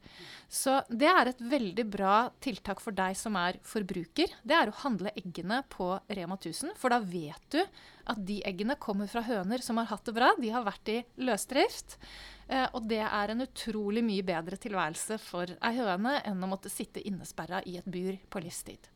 Så 0.47 0.77
det 0.87 1.09
er 1.11 1.29
et 1.29 1.41
veldig 1.51 1.85
bra 1.91 2.15
tiltak 2.43 2.79
for 2.83 2.95
deg 2.95 3.17
som 3.19 3.35
er 3.39 3.59
forbruker. 3.67 4.31
Det 4.41 4.55
er 4.55 4.71
å 4.71 4.77
handle 4.85 5.11
eggene 5.19 5.59
på 5.73 5.89
Rema 6.07 6.39
1000, 6.39 6.77
for 6.79 6.95
da 6.95 7.01
vet 7.03 7.43
du 7.51 7.59
at 7.59 8.23
de 8.23 8.39
eggene 8.47 8.79
kommer 8.79 9.11
fra 9.11 9.25
høner 9.27 9.63
som 9.63 9.79
har 9.81 9.91
hatt 9.91 10.07
det 10.07 10.15
bra. 10.15 10.31
De 10.39 10.55
har 10.55 10.63
vært 10.63 10.95
i 10.95 11.01
løsdrift. 11.19 11.99
Eh, 12.47 12.67
og 12.73 12.87
det 12.89 13.01
er 13.05 13.33
en 13.33 13.45
utrolig 13.45 14.03
mye 14.05 14.25
bedre 14.27 14.59
tilværelse 14.59 15.19
for 15.21 15.55
ei 15.55 15.73
høne 15.79 16.17
enn 16.27 16.43
å 16.43 16.51
måtte 16.51 16.71
sitte 16.71 17.03
innesperra 17.03 17.63
i 17.69 17.77
et 17.79 17.89
bur 17.89 18.17
på 18.29 18.43
livstid. 18.43 18.89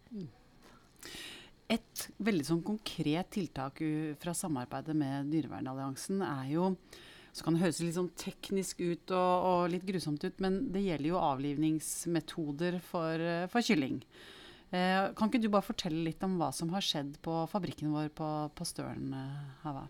Et 1.68 2.08
veldig 2.24 2.48
sånn 2.48 2.64
konkret 2.64 3.30
tiltak 3.36 3.82
fra 4.22 4.34
samarbeidet 4.36 4.96
med 4.96 5.32
Dyrevernalliansen 5.34 6.24
er 6.24 6.50
jo 6.54 6.72
så 7.38 7.46
kan 7.46 7.54
det 7.54 7.62
høres 7.62 7.80
litt 7.84 7.94
sånn 7.94 8.10
teknisk 8.18 8.80
ut 8.82 9.12
og, 9.14 9.34
og 9.46 9.60
litt 9.70 9.84
grusomt 9.86 10.24
ut, 10.26 10.40
men 10.42 10.56
det 10.74 10.82
gjelder 10.88 11.12
jo 11.12 11.20
avlivningsmetoder 11.22 12.80
for, 12.82 13.22
for 13.52 13.68
kylling. 13.68 14.00
Eh, 14.74 15.12
kan 15.16 15.30
ikke 15.30 15.44
du 15.44 15.52
bare 15.54 15.68
fortelle 15.68 16.02
litt 16.08 16.24
om 16.26 16.34
hva 16.40 16.50
som 16.56 16.72
har 16.74 16.84
skjedd 16.84 17.20
på 17.24 17.36
fabrikken 17.52 17.94
vår 17.94 18.10
på, 18.18 18.30
på 18.58 18.68
Støren, 18.68 19.14
eh, 19.16 19.44
Hava? 19.62 19.86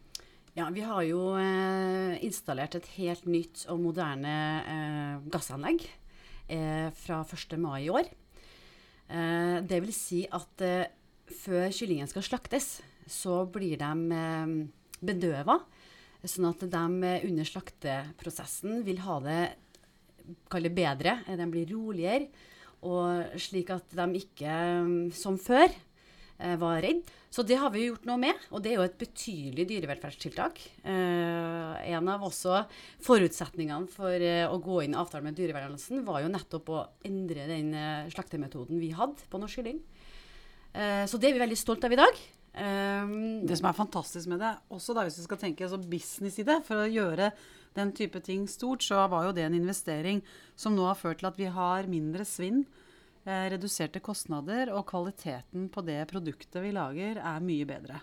Ja, 0.57 0.71
vi 0.73 0.81
har 0.81 1.03
jo 1.05 1.35
eh, 1.37 2.15
installert 2.25 2.73
et 2.79 2.87
helt 2.95 3.27
nytt 3.29 3.67
og 3.69 3.77
moderne 3.77 4.31
eh, 4.65 5.19
gassanlegg 5.29 5.83
eh, 5.85 6.87
fra 6.97 7.19
1. 7.21 7.53
mai 7.61 7.83
i 7.83 7.91
år. 7.93 8.09
Eh, 9.05 9.59
det 9.69 9.77
vil 9.83 9.93
si 9.93 10.23
at 10.33 10.63
eh, 10.65 10.89
før 11.43 11.69
kyllingen 11.69 12.09
skal 12.09 12.25
slaktes, 12.25 12.71
så 13.05 13.43
blir 13.53 13.77
de 13.83 14.17
eh, 14.17 14.55
bedøva. 14.97 15.59
Sånn 16.25 16.49
at 16.49 16.65
de 16.65 16.83
eh, 17.05 17.29
under 17.29 17.51
slakteprosessen 17.51 18.81
vil 18.87 19.05
ha 19.05 19.21
det 19.29 19.41
kall 20.49 20.71
bedre. 20.73 21.19
De 21.37 21.51
blir 21.53 21.69
roligere. 21.69 22.31
Og 22.81 23.37
slik 23.45 23.69
at 23.77 23.93
de 23.93 24.23
ikke, 24.23 24.57
som 25.21 25.37
før, 25.37 25.69
var 26.37 26.81
redd. 26.83 27.01
Så 27.33 27.43
det 27.43 27.57
har 27.59 27.71
vi 27.73 27.87
gjort 27.87 28.05
noe 28.07 28.17
med, 28.21 28.37
og 28.53 28.61
det 28.63 28.71
er 28.71 28.77
jo 28.79 28.85
et 28.85 28.97
betydelig 28.97 29.65
dyrevelferdstiltak. 29.69 30.59
Eh, 30.87 31.91
en 31.91 32.07
av 32.13 32.23
også 32.23 32.61
forutsetningene 33.05 33.89
for 33.91 34.13
eh, 34.13 34.45
å 34.47 34.59
gå 34.63 34.79
inn 34.85 34.95
i 34.95 34.99
avtalen 35.01 35.27
med 35.27 35.37
Dyrevernalliansen 35.37 36.05
var 36.07 36.21
jo 36.23 36.31
nettopp 36.31 36.71
å 36.73 36.85
endre 37.07 37.49
den 37.49 37.73
eh, 37.75 38.07
slaktemetoden 38.13 38.79
vi 38.81 38.93
hadde 38.95 39.27
på 39.29 39.41
norsk 39.41 39.59
kylling. 39.59 39.81
Eh, 40.73 41.03
så 41.09 41.19
det 41.19 41.29
er 41.31 41.37
vi 41.37 41.43
veldig 41.43 41.59
stolt 41.59 41.85
av 41.85 41.93
i 41.97 41.99
dag. 41.99 42.23
Eh, 42.57 43.13
Det 43.43 43.59
som 43.59 43.69
er 43.69 43.77
fantastisk 43.83 44.31
med 44.31 44.41
det, 44.45 44.55
også 44.73 44.95
da 44.97 45.05
hvis 45.07 45.19
vi 45.19 45.27
skal 45.27 45.43
tenke 45.43 45.67
altså 45.67 45.81
business 45.83 46.39
i 46.41 46.47
det, 46.47 46.61
for 46.69 46.85
å 46.85 46.89
gjøre 46.89 47.31
den 47.77 47.91
type 47.93 48.23
ting 48.25 48.47
stort, 48.49 48.81
så 48.81 49.03
var 49.11 49.27
jo 49.27 49.35
det 49.37 49.45
en 49.45 49.57
investering 49.57 50.23
som 50.57 50.73
nå 50.73 50.87
har 50.87 50.97
ført 50.97 51.19
til 51.21 51.29
at 51.29 51.37
vi 51.37 51.51
har 51.53 51.91
mindre 51.91 52.25
svinn, 52.25 52.63
eh, 52.65 52.83
reduserte 53.27 53.99
kostnader, 54.03 54.71
og 54.73 54.85
kvaliteten 54.89 55.67
på 55.73 55.83
det 55.85 55.99
produktet 56.11 56.63
vi 56.63 56.71
lager 56.75 57.19
er 57.19 57.43
mye 57.43 57.67
bedre. 57.67 57.99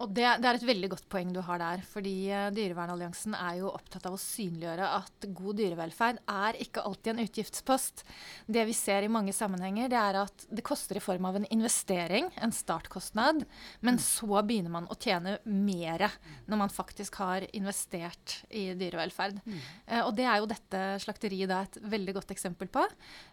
Og 0.00 0.12
det, 0.16 0.26
det 0.40 0.48
er 0.48 0.56
et 0.56 0.64
veldig 0.64 0.88
godt 0.94 1.06
poeng 1.12 1.32
du 1.34 1.42
har 1.44 1.60
der. 1.60 1.82
fordi 1.84 2.14
eh, 2.32 2.48
Dyrevernalliansen 2.56 3.34
er 3.36 3.58
jo 3.60 3.72
opptatt 3.72 4.06
av 4.08 4.16
å 4.16 4.20
synliggjøre 4.20 4.88
at 4.96 5.26
god 5.36 5.58
dyrevelferd 5.60 6.22
er 6.24 6.58
ikke 6.64 6.84
alltid 6.88 7.12
en 7.12 7.24
utgiftspost. 7.26 8.04
Det 8.48 8.64
vi 8.68 8.76
ser 8.76 9.04
i 9.04 9.12
mange 9.12 9.34
sammenhenger, 9.36 9.90
det 9.92 9.98
er 10.00 10.20
at 10.22 10.46
det 10.48 10.64
koster 10.66 10.96
i 10.96 11.04
form 11.04 11.28
av 11.28 11.36
en 11.36 11.48
investering, 11.52 12.30
en 12.40 12.54
startkostnad, 12.54 13.44
men 13.84 14.00
så 14.00 14.40
begynner 14.40 14.72
man 14.72 14.88
å 14.90 14.96
tjene 14.96 15.36
mer 15.44 16.06
når 16.48 16.62
man 16.64 16.72
faktisk 16.72 17.20
har 17.20 17.44
investert 17.56 18.40
i 18.48 18.70
dyrevelferd. 18.78 19.42
Eh, 19.86 20.00
og 20.00 20.14
det 20.16 20.26
er 20.26 20.40
jo 20.40 20.48
dette 20.50 20.84
slakteriet 21.04 21.50
da 21.50 21.62
et 21.66 21.80
veldig 21.92 22.16
godt 22.16 22.32
eksempel 22.34 22.70
på. 22.72 22.86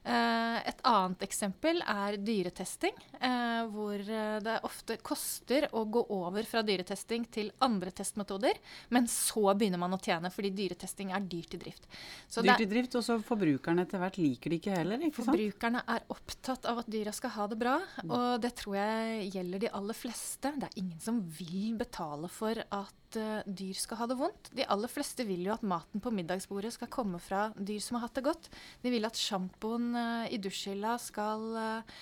Eh, 0.03 0.59
et 0.67 0.83
annet 0.87 1.23
eksempel 1.25 1.81
er 1.83 2.19
dyretesting, 2.21 2.95
eh, 3.19 3.63
hvor 3.71 3.95
eh, 3.95 4.37
det 4.43 4.59
ofte 4.67 4.99
koster 5.05 5.69
å 5.71 5.85
gå 5.87 6.03
over 6.13 6.47
fra 6.47 6.56
dyretesting 6.65 7.27
til 7.33 7.51
andre 7.63 7.91
testmetoder, 7.95 8.59
men 8.93 9.07
så 9.11 9.53
begynner 9.53 9.81
man 9.81 9.95
å 9.95 10.01
tjene 10.01 10.31
fordi 10.33 10.53
dyretesting 10.55 11.13
er 11.15 11.25
dyrt 11.27 11.57
i 11.57 11.61
drift. 11.61 11.87
Så 12.27 12.43
Dyrt 12.45 12.63
i 12.63 12.69
drift, 12.69 12.97
og 12.99 13.05
så 13.05 13.17
forbrukerne 13.23 13.85
etter 13.85 14.01
hvert 14.01 14.19
liker 14.21 14.53
det 14.53 14.61
ikke 14.61 14.77
heller, 14.77 15.01
ikke 15.03 15.21
sant? 15.21 15.31
Forbrukerne 15.33 15.83
er 15.95 16.05
opptatt 16.13 16.69
av 16.69 16.83
at 16.83 16.91
dyra 16.91 17.13
skal 17.15 17.35
ha 17.37 17.47
det 17.51 17.59
bra, 17.61 17.77
og 18.07 18.27
det 18.43 18.53
tror 18.61 18.77
jeg 18.79 19.31
gjelder 19.35 19.65
de 19.65 19.73
aller 19.81 19.97
fleste. 19.97 20.53
Det 20.57 20.69
er 20.69 20.79
ingen 20.83 21.01
som 21.03 21.19
vil 21.39 21.75
betale 21.79 22.29
for 22.31 22.59
at 22.63 23.19
uh, 23.19 23.41
dyr 23.45 23.77
skal 23.77 24.01
ha 24.01 24.07
det 24.09 24.17
vondt. 24.19 24.51
De 24.57 24.65
aller 24.67 24.91
fleste 24.91 25.25
vil 25.27 25.45
jo 25.47 25.55
at 25.55 25.65
maten 25.67 26.03
på 26.03 26.13
middagsbordet 26.13 26.73
skal 26.75 26.91
komme 26.91 27.21
fra 27.23 27.47
dyr 27.55 27.81
som 27.83 27.97
har 27.97 28.07
hatt 28.07 28.17
det 28.19 28.25
godt. 28.27 28.49
De 28.83 28.93
vil 28.93 29.07
at 29.07 29.19
sjampoen 29.19 29.91
uh, 29.95 30.25
i 30.31 30.39
dusjhylla 30.41 30.97
skal 31.01 31.45
eh, 31.61 31.97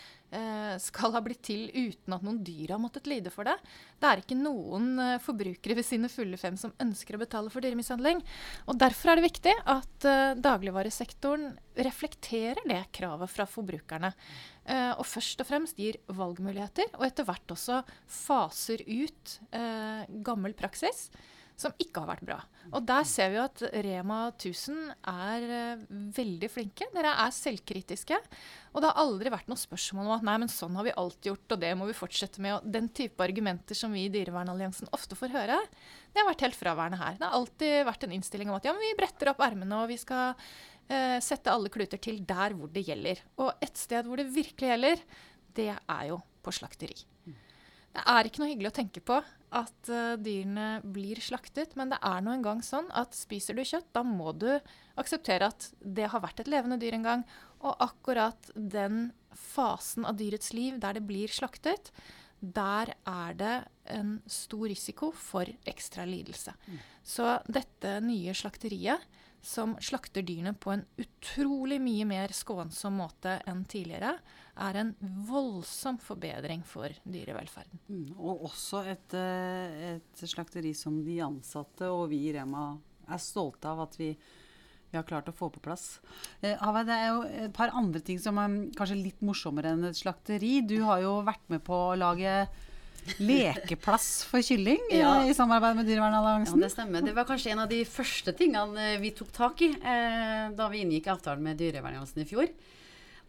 skal 0.82 1.14
ha 1.16 1.22
blitt 1.24 1.44
til 1.48 1.70
uten 1.72 2.16
at 2.16 2.24
noen 2.26 2.42
dyr 2.44 2.74
har 2.74 2.82
måttet 2.82 3.08
lide 3.08 3.32
for 3.32 3.48
det. 3.48 3.56
Det 4.02 4.10
er 4.10 4.22
ikke 4.22 4.38
noen 4.38 5.00
eh, 5.00 5.20
forbrukere 5.24 5.78
ved 5.78 5.88
sine 5.88 6.10
fulle 6.12 6.40
fem 6.40 6.58
som 6.60 6.74
ønsker 6.82 7.16
å 7.16 7.22
betale 7.22 7.52
for 7.54 7.64
dyremishandling. 7.64 8.24
Og 8.68 8.80
Derfor 8.82 9.12
er 9.12 9.20
det 9.20 9.30
viktig 9.30 9.54
at 9.72 10.08
eh, 10.10 10.34
dagligvaresektoren 10.40 11.54
reflekterer 11.86 12.62
det 12.68 12.82
kravet 12.96 13.32
fra 13.32 13.48
forbrukerne. 13.50 14.12
Eh, 14.66 14.92
og 14.96 15.06
først 15.08 15.44
og 15.44 15.50
fremst 15.50 15.80
gir 15.80 16.02
valgmuligheter, 16.10 16.92
og 16.98 17.08
etter 17.08 17.28
hvert 17.28 17.56
også 17.56 17.82
faser 18.10 18.84
ut 18.88 19.38
eh, 19.56 20.04
gammel 20.26 20.58
praksis 20.58 21.08
som 21.60 21.74
ikke 21.80 22.04
har 22.04 22.10
vært 22.10 22.26
bra. 22.28 22.38
Og 22.76 22.84
der 22.88 23.06
ser 23.08 23.32
vi 23.32 23.38
jo 23.38 23.46
at 23.46 23.62
Rema 23.86 24.18
1000 24.34 24.80
er 25.08 25.46
uh, 25.48 25.84
veldig 26.18 26.50
flinke. 26.52 26.88
Dere 26.94 27.14
er 27.24 27.34
selvkritiske. 27.36 28.18
Og 28.74 28.84
det 28.84 28.90
har 28.90 29.00
aldri 29.06 29.32
vært 29.32 29.48
noe 29.52 29.60
spørsmål 29.60 30.10
om 30.10 30.16
at 30.18 30.26
nei, 30.28 30.36
men 30.44 30.52
sånn 30.52 30.76
har 30.76 30.88
vi 30.88 30.96
alltid 31.00 31.30
gjort, 31.32 31.56
og 31.56 31.64
det 31.64 31.72
må 31.80 31.88
vi 31.88 31.98
fortsette 31.98 32.44
med. 32.44 32.58
Og 32.58 32.76
den 32.76 32.90
type 32.96 33.24
argumenter 33.24 33.78
som 33.78 33.96
vi 33.96 34.06
i 34.08 34.12
Dyrevernalliansen 34.14 34.92
ofte 34.96 35.18
får 35.20 35.36
høre, 35.36 35.62
det 36.12 36.22
har 36.22 36.30
vært 36.30 36.46
helt 36.48 36.60
fraværende 36.60 37.00
her. 37.00 37.20
Det 37.20 37.30
har 37.30 37.40
alltid 37.40 37.76
vært 37.88 38.08
en 38.08 38.18
innstilling 38.18 38.52
om 38.52 38.60
at 38.60 38.68
ja, 38.68 38.76
men 38.76 38.84
vi 38.84 38.96
bretter 39.00 39.32
opp 39.32 39.44
ermene, 39.46 39.80
og 39.80 39.92
vi 39.94 40.00
skal 40.02 40.36
uh, 40.36 41.18
sette 41.24 41.54
alle 41.54 41.72
kluter 41.72 42.02
til 42.04 42.20
der 42.28 42.58
hvor 42.58 42.72
det 42.74 42.84
gjelder. 42.90 43.24
Og 43.40 43.54
et 43.64 43.80
sted 43.80 44.10
hvor 44.10 44.20
det 44.20 44.28
virkelig 44.36 44.74
gjelder, 44.74 45.08
det 45.56 45.72
er 45.72 46.08
jo 46.12 46.20
på 46.44 46.52
slakteri. 46.54 46.98
Det 47.96 48.04
er 48.12 48.28
ikke 48.28 48.42
noe 48.42 48.52
hyggelig 48.52 48.74
å 48.74 48.76
tenke 48.76 49.00
på 49.08 49.22
at 49.56 49.90
uh, 49.92 50.16
dyrene 50.20 50.82
blir 50.84 51.22
slaktet, 51.24 51.76
men 51.80 51.94
det 51.94 52.00
er 52.04 52.24
nå 52.24 52.34
engang 52.36 52.62
sånn 52.66 52.90
at 52.96 53.16
spiser 53.18 53.58
du 53.58 53.64
kjøtt, 53.64 53.88
da 53.96 54.04
må 54.06 54.34
du 54.36 54.50
akseptere 55.00 55.50
at 55.52 55.70
det 55.80 56.10
har 56.12 56.24
vært 56.24 56.44
et 56.44 56.52
levende 56.52 56.80
dyr 56.82 56.98
en 56.98 57.08
gang. 57.08 57.26
Og 57.64 57.74
akkurat 57.84 58.52
den 58.56 59.10
fasen 59.36 60.06
av 60.08 60.20
dyrets 60.20 60.54
liv 60.56 60.80
der 60.84 61.00
det 61.00 61.06
blir 61.08 61.32
slaktet, 61.32 61.92
der 62.40 62.92
er 63.08 63.38
det 63.38 63.56
en 63.96 64.18
stor 64.30 64.68
risiko 64.70 65.12
for 65.16 65.50
ekstra 65.68 66.06
lidelse. 66.08 66.54
Så 67.06 67.38
dette 67.48 67.98
nye 68.04 68.34
slakteriet, 68.38 69.02
som 69.46 69.76
slakter 69.82 70.26
dyrene 70.26 70.56
på 70.58 70.72
en 70.74 70.82
utrolig 70.98 71.78
mye 71.84 72.06
mer 72.10 72.34
skånsom 72.34 72.98
måte 72.98 73.38
enn 73.46 73.62
tidligere, 73.70 74.16
er 74.66 74.80
en 74.80 74.94
voldsom 75.28 76.00
forbedring 76.02 76.64
for 76.66 76.90
dyrevelferden. 77.04 77.84
Mm, 77.92 78.16
og 78.16 78.48
også 78.50 78.82
et, 78.90 79.14
eh, 79.14 79.94
et 79.94 80.26
slakteri 80.26 80.74
som 80.74 80.98
de 81.06 81.20
ansatte 81.22 81.92
og 81.92 82.10
vi 82.10 82.24
i 82.30 82.34
Rema 82.34 82.72
er 83.06 83.22
stolte 83.22 83.70
av 83.70 83.84
at 83.86 84.00
vi, 84.00 84.16
vi 84.90 84.98
har 84.98 85.06
klart 85.06 85.30
å 85.30 85.36
få 85.36 85.52
på 85.54 85.62
plass. 85.62 86.00
Eh, 86.42 86.58
det 86.58 86.96
er 86.96 87.08
jo 87.12 87.24
et 87.46 87.54
par 87.54 87.76
andre 87.76 88.02
ting 88.02 88.18
som 88.22 88.42
er 88.42 88.62
kanskje 88.78 88.98
litt 89.04 89.22
morsommere 89.22 89.76
enn 89.76 89.92
et 89.92 90.00
slakteri. 90.00 90.62
Du 90.66 90.80
har 90.88 91.04
jo 91.06 91.20
vært 91.28 91.46
med 91.54 91.62
på 91.68 91.92
å 91.92 92.00
lage 92.00 92.48
lekeplass 93.20 94.24
for 94.30 94.42
kylling 94.46 94.80
Ja. 94.92 95.24
i 95.26 95.34
samarbeid 95.34 95.76
med 95.76 95.90
Ja, 95.90 96.68
det 96.68 96.72
stemmer. 96.74 97.02
Det 97.06 97.14
var 97.16 97.26
kanskje 97.26 97.52
en 97.52 97.60
av 97.60 97.70
de 97.70 97.84
første 97.86 98.34
tingene 98.34 98.94
eh, 98.94 98.98
vi 99.02 99.12
tok 99.12 99.32
tak 99.36 99.62
i 99.62 99.72
eh, 99.76 100.50
da 100.56 100.70
vi 100.72 100.82
inngikk 100.82 101.08
avtalen 101.14 101.44
med 101.44 101.58
Dyrevernalliansen 101.58 102.22
i 102.24 102.26
fjor. 102.30 102.50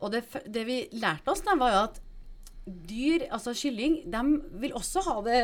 Og 0.01 0.13
det, 0.13 0.25
det 0.49 0.65
vi 0.69 0.81
lærte 0.93 1.33
oss, 1.33 1.45
da, 1.45 1.55
var 1.57 1.73
jo 1.73 1.85
at 1.87 2.01
dyr, 2.67 3.29
altså 3.31 3.55
kylling, 3.55 4.01
de 4.11 4.23
vil 4.63 4.75
også 4.75 5.05
ha 5.07 5.21
det, 5.23 5.41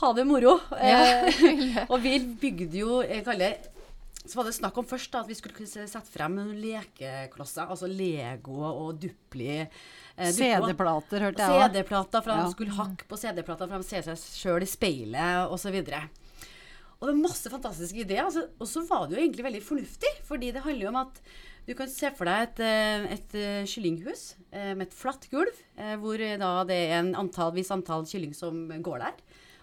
ha 0.00 0.12
det 0.16 0.24
moro. 0.26 0.56
Eh, 0.78 1.84
og 1.92 1.98
vi 2.02 2.18
bygde 2.40 2.78
jo 2.80 3.02
jeg 3.04 3.24
kaller, 3.26 3.58
Så 4.24 4.38
var 4.38 4.46
det 4.48 4.54
snakk 4.56 4.78
om 4.80 4.86
først 4.88 5.10
da, 5.12 5.20
at 5.20 5.28
vi 5.28 5.34
skulle 5.36 5.66
sette 5.68 6.00
frem 6.08 6.32
noen 6.38 6.54
lekeklosser. 6.56 7.68
Altså 7.68 7.88
Lego 7.90 8.62
og 8.64 8.98
Dupli. 9.02 9.58
eh, 9.60 10.30
CD-plater, 10.32 11.20
hørte 11.26 11.44
jeg. 11.44 11.70
CD-plater, 11.74 12.22
for 12.24 12.30
Ja. 12.32 12.44
de 12.46 12.52
skulle 12.54 12.72
hakke 12.78 13.04
på 13.08 13.18
CD-plater 13.20 13.68
for 13.68 13.78
de 13.78 13.84
ser 13.84 14.02
seg 14.02 14.16
sjøl 14.16 14.62
i 14.62 14.70
speilet 14.70 15.50
osv. 15.50 15.76
Og 17.02 17.08
det 17.10 17.12
er 17.12 17.20
masse 17.20 17.50
fantastiske 17.50 18.00
ideer. 18.00 18.24
Altså, 18.24 18.48
og 18.58 18.66
så 18.66 18.86
var 18.88 19.08
det 19.08 19.18
jo 19.18 19.24
egentlig 19.28 19.44
veldig 19.44 19.62
fornuftig, 19.62 20.12
fordi 20.24 20.52
det 20.52 20.62
handler 20.62 20.82
jo 20.86 20.88
om 20.88 20.96
at 21.02 21.20
du 21.66 21.74
kan 21.74 21.88
se 21.88 22.10
for 22.16 22.24
deg 22.24 22.48
et, 22.48 22.60
eh, 22.60 23.12
et 23.12 23.34
eh, 23.34 23.64
kyllinghus 23.68 24.34
eh, 24.52 24.72
med 24.74 24.86
et 24.88 24.94
flatt 24.94 25.28
gulv, 25.30 25.52
eh, 25.76 25.96
hvor 25.96 26.16
da 26.16 26.64
det 26.64 26.76
er 26.90 26.98
en 27.00 27.14
antall, 27.14 27.52
viss 27.52 27.70
antall 27.70 28.04
kylling 28.04 28.34
som 28.34 28.68
går 28.68 28.98
der. 29.00 29.12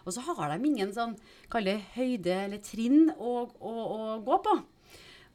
Og 0.05 0.15
så 0.15 0.23
har 0.25 0.53
de 0.53 0.67
ingen 0.67 0.93
sånn, 0.95 1.15
kall 1.51 1.69
det 1.69 1.77
høyde 1.95 2.37
eller 2.47 2.61
trinn 2.65 3.11
å, 3.17 3.35
å, 3.59 3.73
å 3.73 3.99
gå 4.25 4.39
på. 4.47 4.57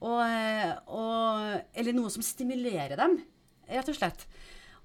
Og, 0.06 0.20
og, 0.92 1.54
eller 1.72 1.96
noe 1.96 2.12
som 2.12 2.24
stimulerer 2.24 2.98
dem, 3.00 3.20
rett 3.70 3.88
og 3.92 3.96
slett. 3.96 4.26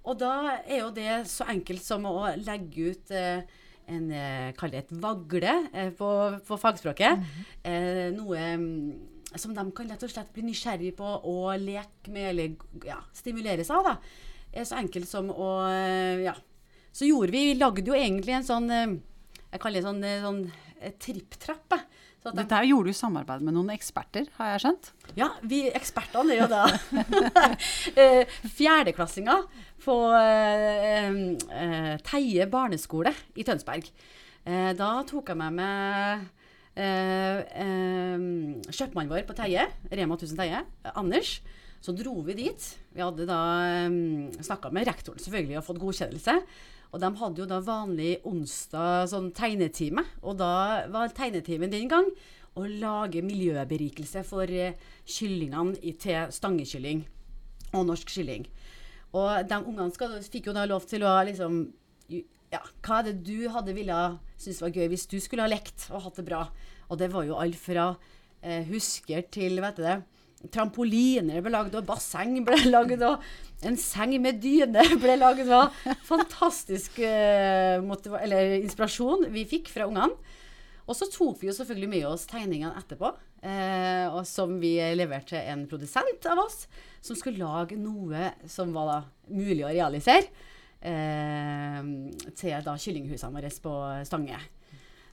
Og 0.07 0.17
da 0.21 0.61
er 0.63 0.81
jo 0.81 0.93
det 0.95 1.23
så 1.29 1.45
enkelt 1.51 1.83
som 1.85 2.07
å 2.09 2.31
legge 2.41 2.93
ut 2.93 3.11
eh, 3.13 3.43
en 3.91 4.07
eh, 4.15 4.49
Kall 4.57 4.73
det 4.73 4.85
et 4.85 4.93
vagle 5.03 5.53
eh, 5.73 5.91
på, 5.97 6.09
på 6.47 6.57
fagspråket. 6.61 7.25
eh, 7.67 8.07
noe 8.15 8.39
mm, 8.57 8.71
som 9.39 9.53
de 9.55 9.65
kan 9.75 9.91
rett 9.91 10.03
og 10.03 10.11
slett 10.11 10.31
bli 10.35 10.43
nysgjerrig 10.47 10.95
på 10.97 11.07
og 11.07 11.53
leke 11.61 12.11
med, 12.11 12.31
eller 12.33 12.87
ja, 12.87 12.97
stimuleres 13.15 13.71
av. 13.71 13.91
da. 13.91 14.63
Så 14.65 14.75
enkelt 14.79 15.07
som 15.09 15.29
å 15.31 15.51
Ja. 16.19 16.35
Så 16.91 17.07
gjorde 17.07 17.31
vi 17.31 17.45
Vi 17.45 17.59
lagde 17.59 17.87
jo 17.87 17.95
egentlig 17.95 18.33
en 18.35 18.43
sånn 18.43 18.67
Jeg 19.51 19.61
kaller 19.63 19.81
det 19.81 19.87
sånn, 19.87 20.03
eh, 20.07 20.23
sånn 20.23 20.41
eh, 20.79 20.93
tripp-trapp. 21.01 21.75
Så 22.21 22.31
Dette 22.37 22.53
her 22.53 22.67
gjorde 22.69 22.91
du 22.91 22.93
i 22.93 22.99
samarbeid 22.99 23.41
med 23.41 23.55
noen 23.55 23.71
eksperter, 23.73 24.27
har 24.37 24.53
jeg 24.53 24.61
skjønt? 24.65 24.91
ja, 25.17 25.31
vi 25.41 25.63
ekspertene 25.73 26.35
er 26.35 26.43
jo 26.43 26.49
da 26.51 26.67
eh, 28.03 28.29
fjerdeklassinger 28.45 29.47
på 29.81 29.95
Teie 32.05 32.45
barneskole 32.51 33.13
i 33.33 33.45
Tønsberg. 33.47 33.89
Eh, 34.45 34.71
da 34.77 34.91
tok 35.09 35.29
jeg 35.29 35.37
med 35.37 35.57
meg 35.57 36.23
eh, 36.73 37.41
eh, 37.61 38.23
kjøpmannen 38.69 39.11
vår 39.11 39.25
på 39.29 39.35
Teie, 39.37 39.67
Rema 39.91 40.17
1000 40.17 40.39
Teie, 40.39 40.63
Anders. 40.93 41.39
Så 41.81 41.95
dro 41.97 42.13
vi 42.21 42.35
dit. 42.37 42.65
Vi 42.93 43.01
hadde 43.01 43.25
da 43.25 43.39
um, 43.89 44.29
snakka 44.37 44.69
med 44.73 44.85
rektoren 44.85 45.21
selvfølgelig 45.21 45.57
og 45.57 45.65
fått 45.65 45.81
godkjennelse. 45.81 46.35
Og 46.91 47.01
de 47.01 47.09
hadde 47.21 47.41
jo 47.41 47.47
da 47.49 47.57
vanlig 47.63 48.11
onsdag 48.27 49.07
sånn 49.09 49.31
tegnetime. 49.33 50.03
Og 50.21 50.37
da 50.37 50.85
var 50.93 51.15
tegnetimen 51.15 51.73
den 51.73 51.89
gang 51.89 52.11
å 52.59 52.67
lage 52.67 53.23
miljøberikelse 53.23 54.25
for 54.27 54.51
eh, 54.51 54.75
kyllingene 55.07 55.95
til 56.03 56.33
stangekylling 56.35 57.05
og 57.71 57.87
norsk 57.87 58.11
kylling. 58.11 58.45
Og 59.15 59.47
de 59.47 59.59
ungene 59.63 59.95
skal, 59.95 60.17
fikk 60.21 60.51
jo 60.51 60.55
da 60.55 60.67
lov 60.69 60.85
til 60.87 61.07
å 61.07 61.17
liksom 61.27 61.63
Ja, 62.51 62.59
hva 62.83 62.97
er 62.99 63.05
det 63.07 63.21
du 63.23 63.47
hadde 63.47 63.71
ville 63.71 63.97
synes 64.35 64.57
var 64.59 64.73
gøy 64.75 64.89
hvis 64.91 65.07
du 65.07 65.15
skulle 65.23 65.45
ha 65.45 65.51
lekt 65.51 65.85
og 65.87 66.03
hatt 66.03 66.17
det 66.19 66.25
bra? 66.27 66.41
Og 66.91 66.99
det 66.99 67.07
var 67.13 67.23
jo 67.23 67.37
alt 67.39 67.55
fra 67.55 67.93
eh, 68.43 68.67
husker 68.67 69.23
til, 69.31 69.61
vet 69.63 69.79
du 69.79 69.85
det 69.87 70.01
Trampoliner 70.49 71.43
ble 71.43 71.53
lagd, 71.53 71.75
og 71.77 71.87
basseng 71.87 72.39
ble 72.45 72.57
lagd, 72.73 73.03
og 73.05 73.21
en 73.67 73.77
seng 73.77 74.15
med 74.23 74.41
dyne 74.41 74.83
ble 75.03 75.17
lagd. 75.19 75.43
Det 75.45 75.51
var 75.53 75.97
fantastisk 76.07 77.01
eh, 77.05 77.77
eller 77.77 78.55
inspirasjon 78.61 79.27
vi 79.33 79.45
fikk 79.49 79.71
fra 79.73 79.89
ungene. 79.89 80.37
Og 80.89 80.97
så 80.97 81.05
tok 81.07 81.37
vi 81.39 81.47
jo 81.47 81.55
selvfølgelig 81.55 81.89
med 81.91 82.05
oss 82.09 82.25
tegningene 82.27 82.73
etterpå, 82.79 83.11
eh, 83.47 84.07
og 84.11 84.25
som 84.27 84.57
vi 84.59 84.73
leverte 84.97 85.35
til 85.35 85.51
en 85.53 85.67
produsent 85.69 86.25
av 86.27 86.41
oss, 86.41 86.65
som 87.05 87.15
skulle 87.15 87.39
lage 87.39 87.77
noe 87.79 88.31
som 88.49 88.73
var 88.75 88.89
da 88.89 88.97
mulig 89.31 89.61
å 89.63 89.71
realisere 89.71 90.25
eh, 90.81 91.79
til 92.35 92.65
da 92.65 92.75
kyllinghusene 92.75 93.37
våre 93.37 93.53
på 93.63 93.75
Stange. 94.09 94.41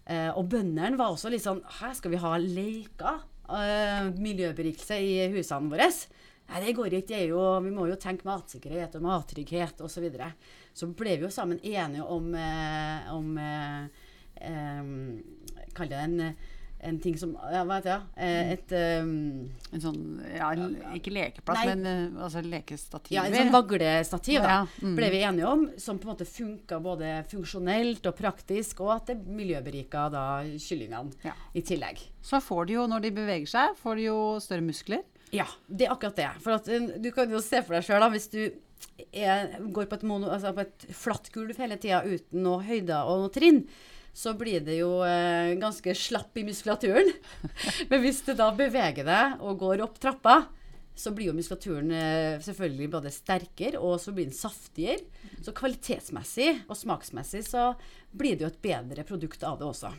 Eh, 0.08 0.30
og 0.32 0.48
bøndene 0.48 0.96
var 0.96 1.12
også 1.12 1.28
litt 1.28 1.44
sånn 1.44 1.58
Her 1.82 1.90
skal 1.92 2.14
vi 2.14 2.20
ha 2.22 2.30
leker, 2.40 3.20
eh, 3.56 4.08
miljøberikelse 4.18 4.98
i 5.00 5.14
husene 5.34 5.72
våre. 5.72 5.88
Nei, 6.48 6.60
det 6.64 6.76
går 6.78 6.98
ikke. 6.98 7.12
Det 7.12 7.24
jo, 7.28 7.40
vi 7.64 7.72
må 7.74 7.86
jo 7.90 7.98
tenke 8.00 8.28
matsikkerhet 8.28 8.96
og 8.96 9.04
mattrygghet 9.04 9.82
osv. 9.84 9.98
Så, 9.98 10.04
videre. 10.04 10.30
så 10.72 10.88
ble 10.96 11.16
vi 11.18 11.26
jo 11.26 11.32
sammen 11.32 11.60
enige 11.60 12.04
om, 12.04 12.30
eh, 12.34 13.10
om 13.14 13.34
eh, 13.42 14.06
eh, 14.48 14.94
Kall 15.76 15.90
det 15.92 15.98
en, 16.00 16.22
en 16.80 16.98
ting 17.02 17.16
som 17.18 17.32
Ja, 17.52 17.64
hva 17.66 17.78
heter 17.80 17.90
det? 17.90 18.24
Eh, 18.24 18.52
et 18.54 18.74
um, 19.02 19.10
En 19.74 19.82
sånn, 19.82 20.00
ja, 20.30 20.50
ikke 20.94 21.12
lekeplass, 21.14 21.64
Nei. 21.64 21.74
men 21.74 21.88
eh, 21.90 22.22
altså 22.24 22.42
lekestativ. 22.44 23.14
Ja, 23.16 23.24
en 23.26 23.34
sånn 23.34 23.52
vaglestativ 23.54 24.40
da, 24.44 24.52
Ja, 24.52 24.60
mm. 24.84 24.94
ble 24.98 25.10
vi 25.14 25.22
enige 25.26 25.50
om, 25.50 25.64
som 25.80 25.98
på 25.98 26.08
en 26.08 26.14
måte 26.14 26.28
funka 26.28 26.78
både 26.84 27.12
funksjonelt 27.32 28.06
og 28.10 28.16
praktisk, 28.18 28.84
og 28.86 28.94
at 28.94 29.10
det 29.12 29.18
miljøberika 29.26 30.06
da 30.14 30.24
kyllingene 30.54 31.12
Ja. 31.26 31.34
i 31.54 31.64
tillegg. 31.66 32.04
Så 32.22 32.40
får 32.44 32.68
de 32.70 32.78
jo, 32.78 32.86
når 32.90 33.06
de 33.08 33.14
beveger 33.18 33.50
seg, 33.50 33.76
får 33.82 33.98
de 33.98 34.08
jo 34.08 34.18
større 34.44 34.66
muskler. 34.66 35.04
Ja, 35.34 35.44
det 35.68 35.86
er 35.88 35.92
akkurat 35.92 36.16
det. 36.16 36.30
For 36.44 36.56
at, 36.56 36.68
eh, 36.72 36.94
du 37.02 37.10
kan 37.12 37.30
jo 37.30 37.42
se 37.44 37.60
for 37.62 37.76
deg 37.76 37.84
sjøl, 37.84 38.06
hvis 38.14 38.30
du 38.32 38.40
er, 39.12 39.58
går 39.74 39.86
på 39.90 39.98
et, 39.98 40.06
mono, 40.06 40.30
altså 40.32 40.54
på 40.54 40.64
et 40.64 40.88
flatt 40.94 41.30
gulv 41.34 41.56
hele 41.58 41.76
tida 41.80 42.04
uten 42.06 42.42
noe 42.46 42.62
høyder 42.64 43.08
og 43.08 43.24
noe 43.26 43.32
trinn, 43.34 43.64
så 44.16 44.34
blir 44.38 44.62
det 44.66 44.80
jo 44.80 44.98
eh, 45.06 45.54
ganske 45.60 45.94
slapp 45.94 46.38
i 46.38 46.44
muskulaturen. 46.46 47.10
Men 47.90 48.02
hvis 48.02 48.22
du 48.26 48.32
da 48.38 48.50
beveger 48.56 49.06
deg 49.06 49.42
og 49.42 49.60
går 49.62 49.84
opp 49.84 49.98
trappa, 50.02 50.40
så 50.98 51.12
blir 51.14 51.30
jo 51.30 51.36
muskulaturen 51.36 51.92
eh, 51.94 52.40
selvfølgelig 52.42 52.90
både 52.90 53.12
sterkere, 53.14 53.78
og 53.78 54.00
så 54.02 54.14
blir 54.14 54.26
den 54.26 54.34
saftigere. 54.34 55.06
Så 55.46 55.54
kvalitetsmessig 55.54 56.50
og 56.66 56.78
smaksmessig 56.78 57.44
så 57.46 57.70
blir 58.10 58.34
det 58.34 58.46
jo 58.46 58.50
et 58.50 58.64
bedre 58.64 59.06
produkt 59.06 59.46
av 59.46 59.60
det 59.60 59.68
også. 59.68 59.92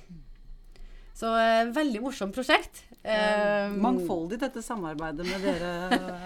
Så 1.15 1.31
eh, 1.39 1.71
veldig 1.75 2.03
morsomt 2.03 2.35
prosjekt. 2.35 2.83
Eh, 3.09 3.71
Mangfoldig 3.81 4.37
dette 4.41 4.61
samarbeidet 4.61 5.25
med 5.25 5.41
dere 5.47 5.73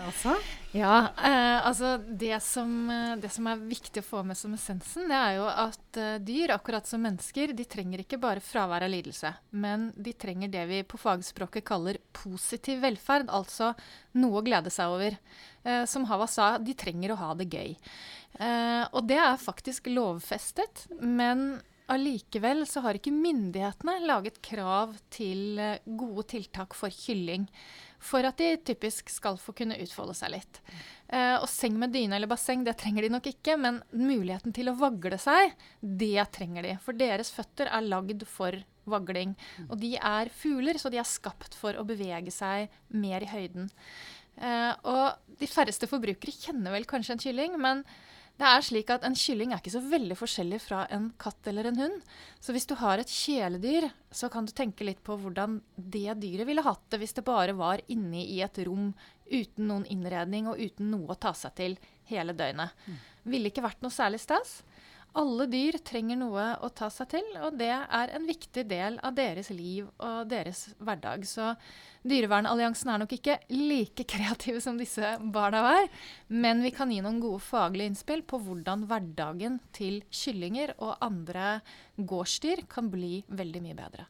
også. 0.09 0.35
Ja, 0.73 1.11
eh, 1.21 1.67
altså 1.67 1.99
det 2.01 2.39
som, 2.41 2.71
eh, 2.89 3.11
det 3.21 3.29
som 3.29 3.45
er 3.45 3.59
viktig 3.61 4.01
å 4.01 4.07
få 4.07 4.23
med 4.25 4.33
som 4.39 4.55
essensen, 4.57 5.05
det 5.05 5.19
er 5.19 5.35
jo 5.35 5.43
at 5.45 5.99
eh, 6.01 6.15
dyr, 6.17 6.55
akkurat 6.55 6.89
som 6.89 7.03
mennesker, 7.05 7.53
de 7.53 7.65
trenger 7.69 8.01
ikke 8.01 8.17
bare 8.17 8.41
fravær 8.41 8.81
av 8.81 8.89
lidelse, 8.89 9.29
men 9.53 9.91
de 9.93 10.15
trenger 10.17 10.49
det 10.49 10.63
vi 10.71 10.79
på 10.81 10.97
fagspråket 10.97 11.67
kaller 11.69 12.01
positiv 12.17 12.81
velferd, 12.81 13.29
altså 13.29 13.75
noe 14.17 14.41
å 14.41 14.45
glede 14.47 14.73
seg 14.73 14.95
over. 14.95 15.19
Eh, 15.61 15.85
som 15.85 16.09
Hava 16.09 16.25
sa, 16.25 16.55
de 16.57 16.73
trenger 16.73 17.13
å 17.13 17.19
ha 17.21 17.29
det 17.37 17.51
gøy. 17.53 17.77
Eh, 18.41 18.83
og 18.89 19.05
det 19.13 19.21
er 19.21 19.37
faktisk 19.37 19.93
lovfestet, 19.93 20.87
men 20.97 21.61
allikevel 21.91 22.63
så 22.69 22.83
har 22.85 22.97
ikke 22.97 23.13
myndighetene 23.13 23.97
laget 24.07 24.39
krav 24.45 24.95
til 25.13 25.59
eh, 25.61 25.81
gode 25.85 26.25
tiltak 26.35 26.75
for 26.77 26.93
kylling. 26.93 27.47
For 28.03 28.25
at 28.27 28.39
de 28.39 28.57
typisk 28.67 29.11
skal 29.11 29.37
få 29.39 29.55
kunne 29.55 29.77
utfolde 29.79 30.15
seg 30.17 30.33
litt. 30.35 30.59
Eh, 31.07 31.37
og 31.37 31.47
seng 31.51 31.77
med 31.79 31.93
dyne 31.95 32.17
eller 32.17 32.31
basseng, 32.31 32.65
det 32.67 32.75
trenger 32.81 33.05
de 33.05 33.13
nok 33.13 33.29
ikke, 33.31 33.55
men 33.59 33.81
muligheten 33.95 34.55
til 34.55 34.71
å 34.71 34.77
vagle 34.79 35.19
seg, 35.21 35.55
det 35.79 36.27
trenger 36.35 36.67
de. 36.67 36.77
For 36.83 36.99
deres 36.99 37.31
føtter 37.33 37.71
er 37.71 37.87
lagd 37.87 38.25
for 38.27 38.59
vagling. 38.89 39.37
Og 39.69 39.77
de 39.79 39.93
er 39.95 40.31
fugler, 40.35 40.79
så 40.79 40.91
de 40.91 40.99
er 40.99 41.07
skapt 41.07 41.55
for 41.55 41.79
å 41.79 41.87
bevege 41.87 42.33
seg 42.33 42.73
mer 42.91 43.23
i 43.23 43.31
høyden. 43.31 43.71
Eh, 44.35 44.73
og 44.89 45.37
de 45.39 45.49
færreste 45.49 45.87
forbrukere 45.89 46.33
kjenner 46.33 46.75
vel 46.75 46.87
kanskje 46.89 47.15
en 47.15 47.23
kylling, 47.23 47.55
men 47.61 47.85
det 48.41 48.49
er 48.49 48.63
slik 48.65 48.89
at 48.89 49.03
En 49.05 49.15
kylling 49.17 49.51
er 49.53 49.61
ikke 49.61 49.75
så 49.75 49.81
veldig 49.85 50.15
forskjellig 50.17 50.59
fra 50.63 50.83
en 50.95 51.11
katt 51.21 51.47
eller 51.51 51.69
en 51.69 51.77
hund. 51.77 51.99
Så 52.41 52.55
hvis 52.55 52.65
du 52.69 52.73
har 52.79 52.97
et 52.99 53.11
kjæledyr, 53.11 53.91
så 54.11 54.29
kan 54.33 54.47
du 54.49 54.53
tenke 54.55 54.87
litt 54.87 55.03
på 55.05 55.17
hvordan 55.21 55.59
det 55.77 56.17
dyret 56.23 56.49
ville 56.49 56.65
hatt 56.65 56.81
det 56.89 56.99
hvis 57.03 57.13
det 57.13 57.25
bare 57.27 57.53
var 57.57 57.83
inne 57.93 58.23
i 58.25 58.41
et 58.41 58.57
rom 58.65 58.89
uten 59.29 59.69
noen 59.69 59.85
innredning 59.85 60.49
og 60.49 60.59
uten 60.59 60.89
noe 60.91 61.13
å 61.13 61.19
ta 61.19 61.33
seg 61.37 61.53
til 61.59 61.77
hele 62.09 62.33
døgnet. 62.37 62.73
Ville 63.23 63.53
ikke 63.53 63.63
vært 63.65 63.85
noe 63.85 63.93
særlig 63.93 64.19
stas. 64.25 64.63
Alle 65.13 65.45
dyr 65.45 65.75
trenger 65.85 66.17
noe 66.17 66.43
å 66.65 66.71
ta 66.73 66.87
seg 66.89 67.11
til, 67.11 67.27
og 67.45 67.59
det 67.59 67.69
er 67.69 68.13
en 68.15 68.23
viktig 68.25 68.63
del 68.65 68.95
av 69.05 69.13
deres 69.13 69.51
liv 69.53 69.85
og 70.01 70.29
deres 70.31 70.71
hverdag. 70.81 71.27
Så 71.29 71.51
Dyrevernalliansen 72.01 72.89
er 72.89 73.03
nok 73.03 73.13
ikke 73.19 73.35
like 73.53 74.07
kreative 74.13 74.61
som 74.63 74.79
disse 74.79 75.11
barna 75.35 75.61
var, 75.65 75.85
men 76.33 76.65
vi 76.65 76.73
kan 76.73 76.89
gi 76.89 76.97
noen 77.05 77.21
gode 77.21 77.43
faglige 77.45 77.91
innspill 77.93 78.25
på 78.25 78.41
hvordan 78.41 78.87
hverdagen 78.89 79.59
til 79.75 80.01
kyllinger 80.09 80.73
og 80.79 80.97
andre 81.05 81.59
gårdsdyr 82.01 82.65
kan 82.71 82.89
bli 82.93 83.19
veldig 83.29 83.63
mye 83.67 83.77
bedre. 83.77 84.07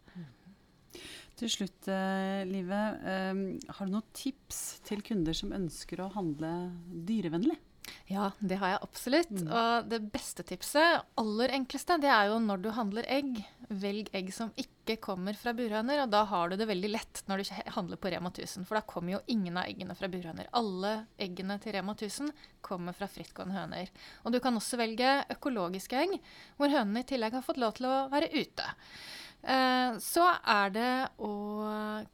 Til 1.36 1.50
slutt, 1.50 1.88
eh, 1.92 2.46
Live. 2.48 2.80
eh, 3.04 3.44
har 3.76 3.86
du 3.86 3.92
noen 3.92 4.10
tips 4.14 4.80
til 4.88 5.02
kunder 5.04 5.36
som 5.36 5.52
ønsker 5.52 6.00
å 6.00 6.12
handle 6.14 6.72
dyrevennlig? 6.88 7.60
Ja, 8.08 8.30
det 8.40 8.60
har 8.62 8.74
jeg 8.74 8.84
absolutt. 8.86 9.34
Og 9.44 9.90
det 9.90 10.00
beste 10.14 10.44
tipset, 10.48 11.04
aller 11.20 11.54
enkleste, 11.56 11.98
det 12.02 12.12
er 12.12 12.30
jo 12.32 12.40
når 12.44 12.64
du 12.64 12.70
handler 12.76 13.08
egg. 13.12 13.42
Velg 13.74 14.12
egg 14.14 14.30
som 14.36 14.52
ikke 14.60 14.98
kommer 15.02 15.38
fra 15.40 15.54
burhøner, 15.56 16.04
og 16.04 16.12
da 16.14 16.22
har 16.30 16.52
du 16.52 16.58
det 16.60 16.68
veldig 16.70 16.92
lett 16.92 17.24
når 17.30 17.42
du 17.42 17.52
handler 17.74 18.00
på 18.00 18.12
Rema 18.14 18.30
1000. 18.30 18.68
For 18.70 18.78
da 18.78 18.84
kommer 18.88 19.16
jo 19.16 19.24
ingen 19.32 19.58
av 19.60 19.70
eggene 19.72 19.96
fra 19.98 20.10
burhøner. 20.12 20.52
Alle 20.60 20.94
eggene 21.22 21.58
til 21.64 21.76
Rema 21.78 21.96
1000 21.98 22.32
kommer 22.66 22.96
fra 22.98 23.10
frittgående 23.12 23.58
høner. 23.58 23.92
Og 24.24 24.36
du 24.36 24.40
kan 24.44 24.60
også 24.60 24.80
velge 24.82 25.18
økologiske 25.34 26.06
egg, 26.06 26.16
hvor 26.60 26.74
hønene 26.74 27.04
i 27.04 27.10
tillegg 27.10 27.40
har 27.40 27.46
fått 27.46 27.62
lov 27.64 27.78
til 27.80 27.90
å 27.90 27.98
være 28.14 28.32
ute. 28.36 28.70
Eh, 29.44 30.00
så 30.00 30.30
er 30.40 30.76
det 30.76 30.92
å 31.24 31.34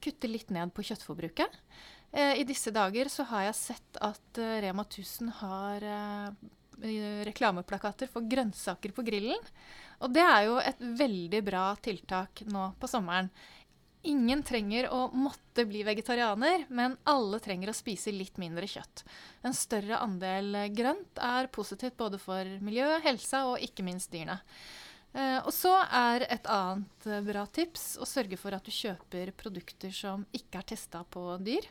kutte 0.02 0.32
litt 0.32 0.54
ned 0.54 0.74
på 0.74 0.86
kjøttforbruket. 0.88 1.60
Eh, 2.12 2.40
I 2.40 2.44
disse 2.44 2.72
dager 2.74 3.10
så 3.10 3.26
har 3.30 3.50
jeg 3.50 3.60
sett 3.60 4.00
at 4.02 4.42
eh, 4.42 4.58
Rema 4.66 4.86
1000 4.88 5.30
har 5.44 5.86
eh, 5.86 6.48
reklameplakater 7.28 8.10
for 8.10 8.26
grønnsaker 8.26 8.96
på 8.96 9.06
grillen. 9.06 9.46
Og 10.02 10.14
det 10.16 10.26
er 10.26 10.48
jo 10.48 10.58
et 10.64 10.80
veldig 10.80 11.42
bra 11.46 11.70
tiltak 11.84 12.44
nå 12.50 12.72
på 12.80 12.90
sommeren. 12.90 13.30
Ingen 14.10 14.42
trenger 14.48 14.88
å 14.96 15.10
måtte 15.12 15.66
bli 15.68 15.84
vegetarianer, 15.84 16.64
men 16.72 16.96
alle 17.12 17.42
trenger 17.44 17.70
å 17.70 17.76
spise 17.76 18.14
litt 18.16 18.40
mindre 18.40 18.64
kjøtt. 18.64 19.04
En 19.44 19.54
større 19.54 20.00
andel 20.00 20.56
grønt 20.72 21.20
er 21.20 21.52
positivt 21.52 21.98
både 22.00 22.18
for 22.22 22.48
miljøet, 22.64 23.04
helsa 23.04 23.44
og 23.52 23.60
ikke 23.60 23.84
minst 23.84 24.14
dyrene. 24.16 24.40
Og 25.44 25.52
så 25.52 25.74
er 25.84 26.24
et 26.30 26.48
annet 26.48 27.10
bra 27.28 27.44
tips 27.52 27.98
å 28.00 28.08
sørge 28.08 28.40
for 28.40 28.56
at 28.56 28.64
du 28.64 28.72
kjøper 28.72 29.34
produkter 29.36 29.92
som 29.92 30.24
ikke 30.32 30.62
er 30.62 30.70
testa 30.72 31.04
på 31.04 31.26
dyr. 31.44 31.68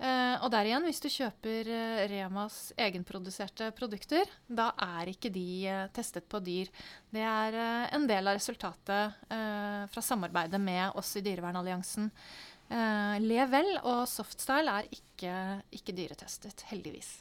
Eh, 0.00 0.36
og 0.40 0.48
der 0.54 0.64
igjen, 0.64 0.86
hvis 0.88 1.02
du 1.04 1.10
kjøper 1.12 1.68
eh, 1.68 2.04
Remas 2.08 2.70
egenproduserte 2.80 3.68
produkter, 3.76 4.30
da 4.48 4.70
er 4.96 5.10
ikke 5.12 5.32
de 5.34 5.48
eh, 5.68 5.88
testet 5.92 6.24
på 6.30 6.40
dyr. 6.40 6.70
Det 7.12 7.24
er 7.26 7.58
eh, 7.60 7.90
en 7.98 8.06
del 8.08 8.30
av 8.30 8.38
resultatet 8.38 9.20
eh, 9.28 9.82
fra 9.92 10.04
samarbeidet 10.04 10.62
med 10.62 10.96
oss 10.96 11.12
i 11.20 11.24
Dyrevernalliansen. 11.26 12.08
Uh, 12.70 13.18
Level 13.18 13.72
og 13.80 14.04
Softstyle 14.06 14.70
er 14.70 14.86
ikke, 14.94 15.32
ikke 15.74 15.94
dyretestet, 15.96 16.62
heldigvis. 16.68 17.16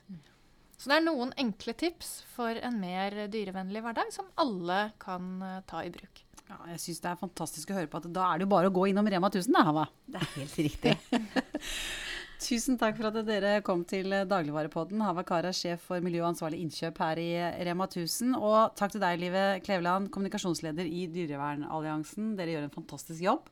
Så 0.80 0.92
det 0.92 1.00
er 1.00 1.08
noen 1.08 1.34
enkle 1.42 1.74
tips 1.76 2.20
for 2.36 2.56
en 2.56 2.78
mer 2.80 3.16
dyrevennlig 3.34 3.82
hverdag 3.84 4.14
som 4.16 4.30
alle 4.40 4.92
kan 5.02 5.42
eh, 5.44 5.58
ta 5.68 5.82
i 5.84 5.90
bruk. 5.92 6.22
Ja, 6.46 6.60
jeg 6.72 6.80
syns 6.86 7.02
det 7.04 7.10
er 7.12 7.20
fantastisk 7.20 7.74
å 7.74 7.80
høre 7.80 7.90
på 7.92 8.00
at 8.00 8.08
da 8.14 8.30
er 8.30 8.40
det 8.40 8.48
jo 8.48 8.54
bare 8.54 8.70
å 8.70 8.76
gå 8.78 8.86
innom 8.90 9.10
Rema 9.12 9.28
1000, 9.28 9.58
da, 9.58 9.66
Hava. 9.68 9.84
Det 10.08 10.22
er 10.22 10.32
helt 10.38 10.62
riktig. 10.70 10.96
Tusen 12.40 12.78
takk 12.80 12.96
for 12.96 13.10
at 13.10 13.18
dere 13.28 13.58
kom 13.68 13.82
til 13.84 14.14
Dagligvarepodden. 14.30 15.02
Hava 15.04 15.26
Kara, 15.28 15.52
sjef 15.52 15.84
for 15.90 16.00
miljø 16.00 16.22
og 16.24 16.30
ansvarlig 16.30 16.62
innkjøp 16.64 17.02
her 17.04 17.20
i 17.20 17.28
Rema 17.68 17.84
1000. 17.90 18.32
Og 18.38 18.78
takk 18.80 18.96
til 18.96 19.04
deg, 19.04 19.20
Live 19.20 19.44
Kleveland, 19.66 20.08
kommunikasjonsleder 20.14 20.88
i 20.88 21.04
Dyrevernalliansen. 21.12 22.32
Dere 22.40 22.56
gjør 22.56 22.70
en 22.70 22.76
fantastisk 22.78 23.26
jobb. 23.28 23.52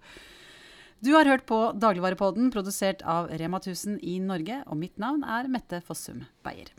Du 1.04 1.12
har 1.18 1.28
hørt 1.28 1.44
på 1.52 1.60
Dagligvarepodden, 1.76 2.48
produsert 2.56 3.04
av 3.04 3.28
Rema 3.28 3.60
1000 3.60 4.00
i 4.08 4.18
Norge, 4.24 4.64
og 4.66 4.80
mitt 4.80 4.96
navn 4.98 5.28
er 5.28 5.52
Mette 5.52 5.84
Fossum 5.84 6.24
Beyer. 6.48 6.72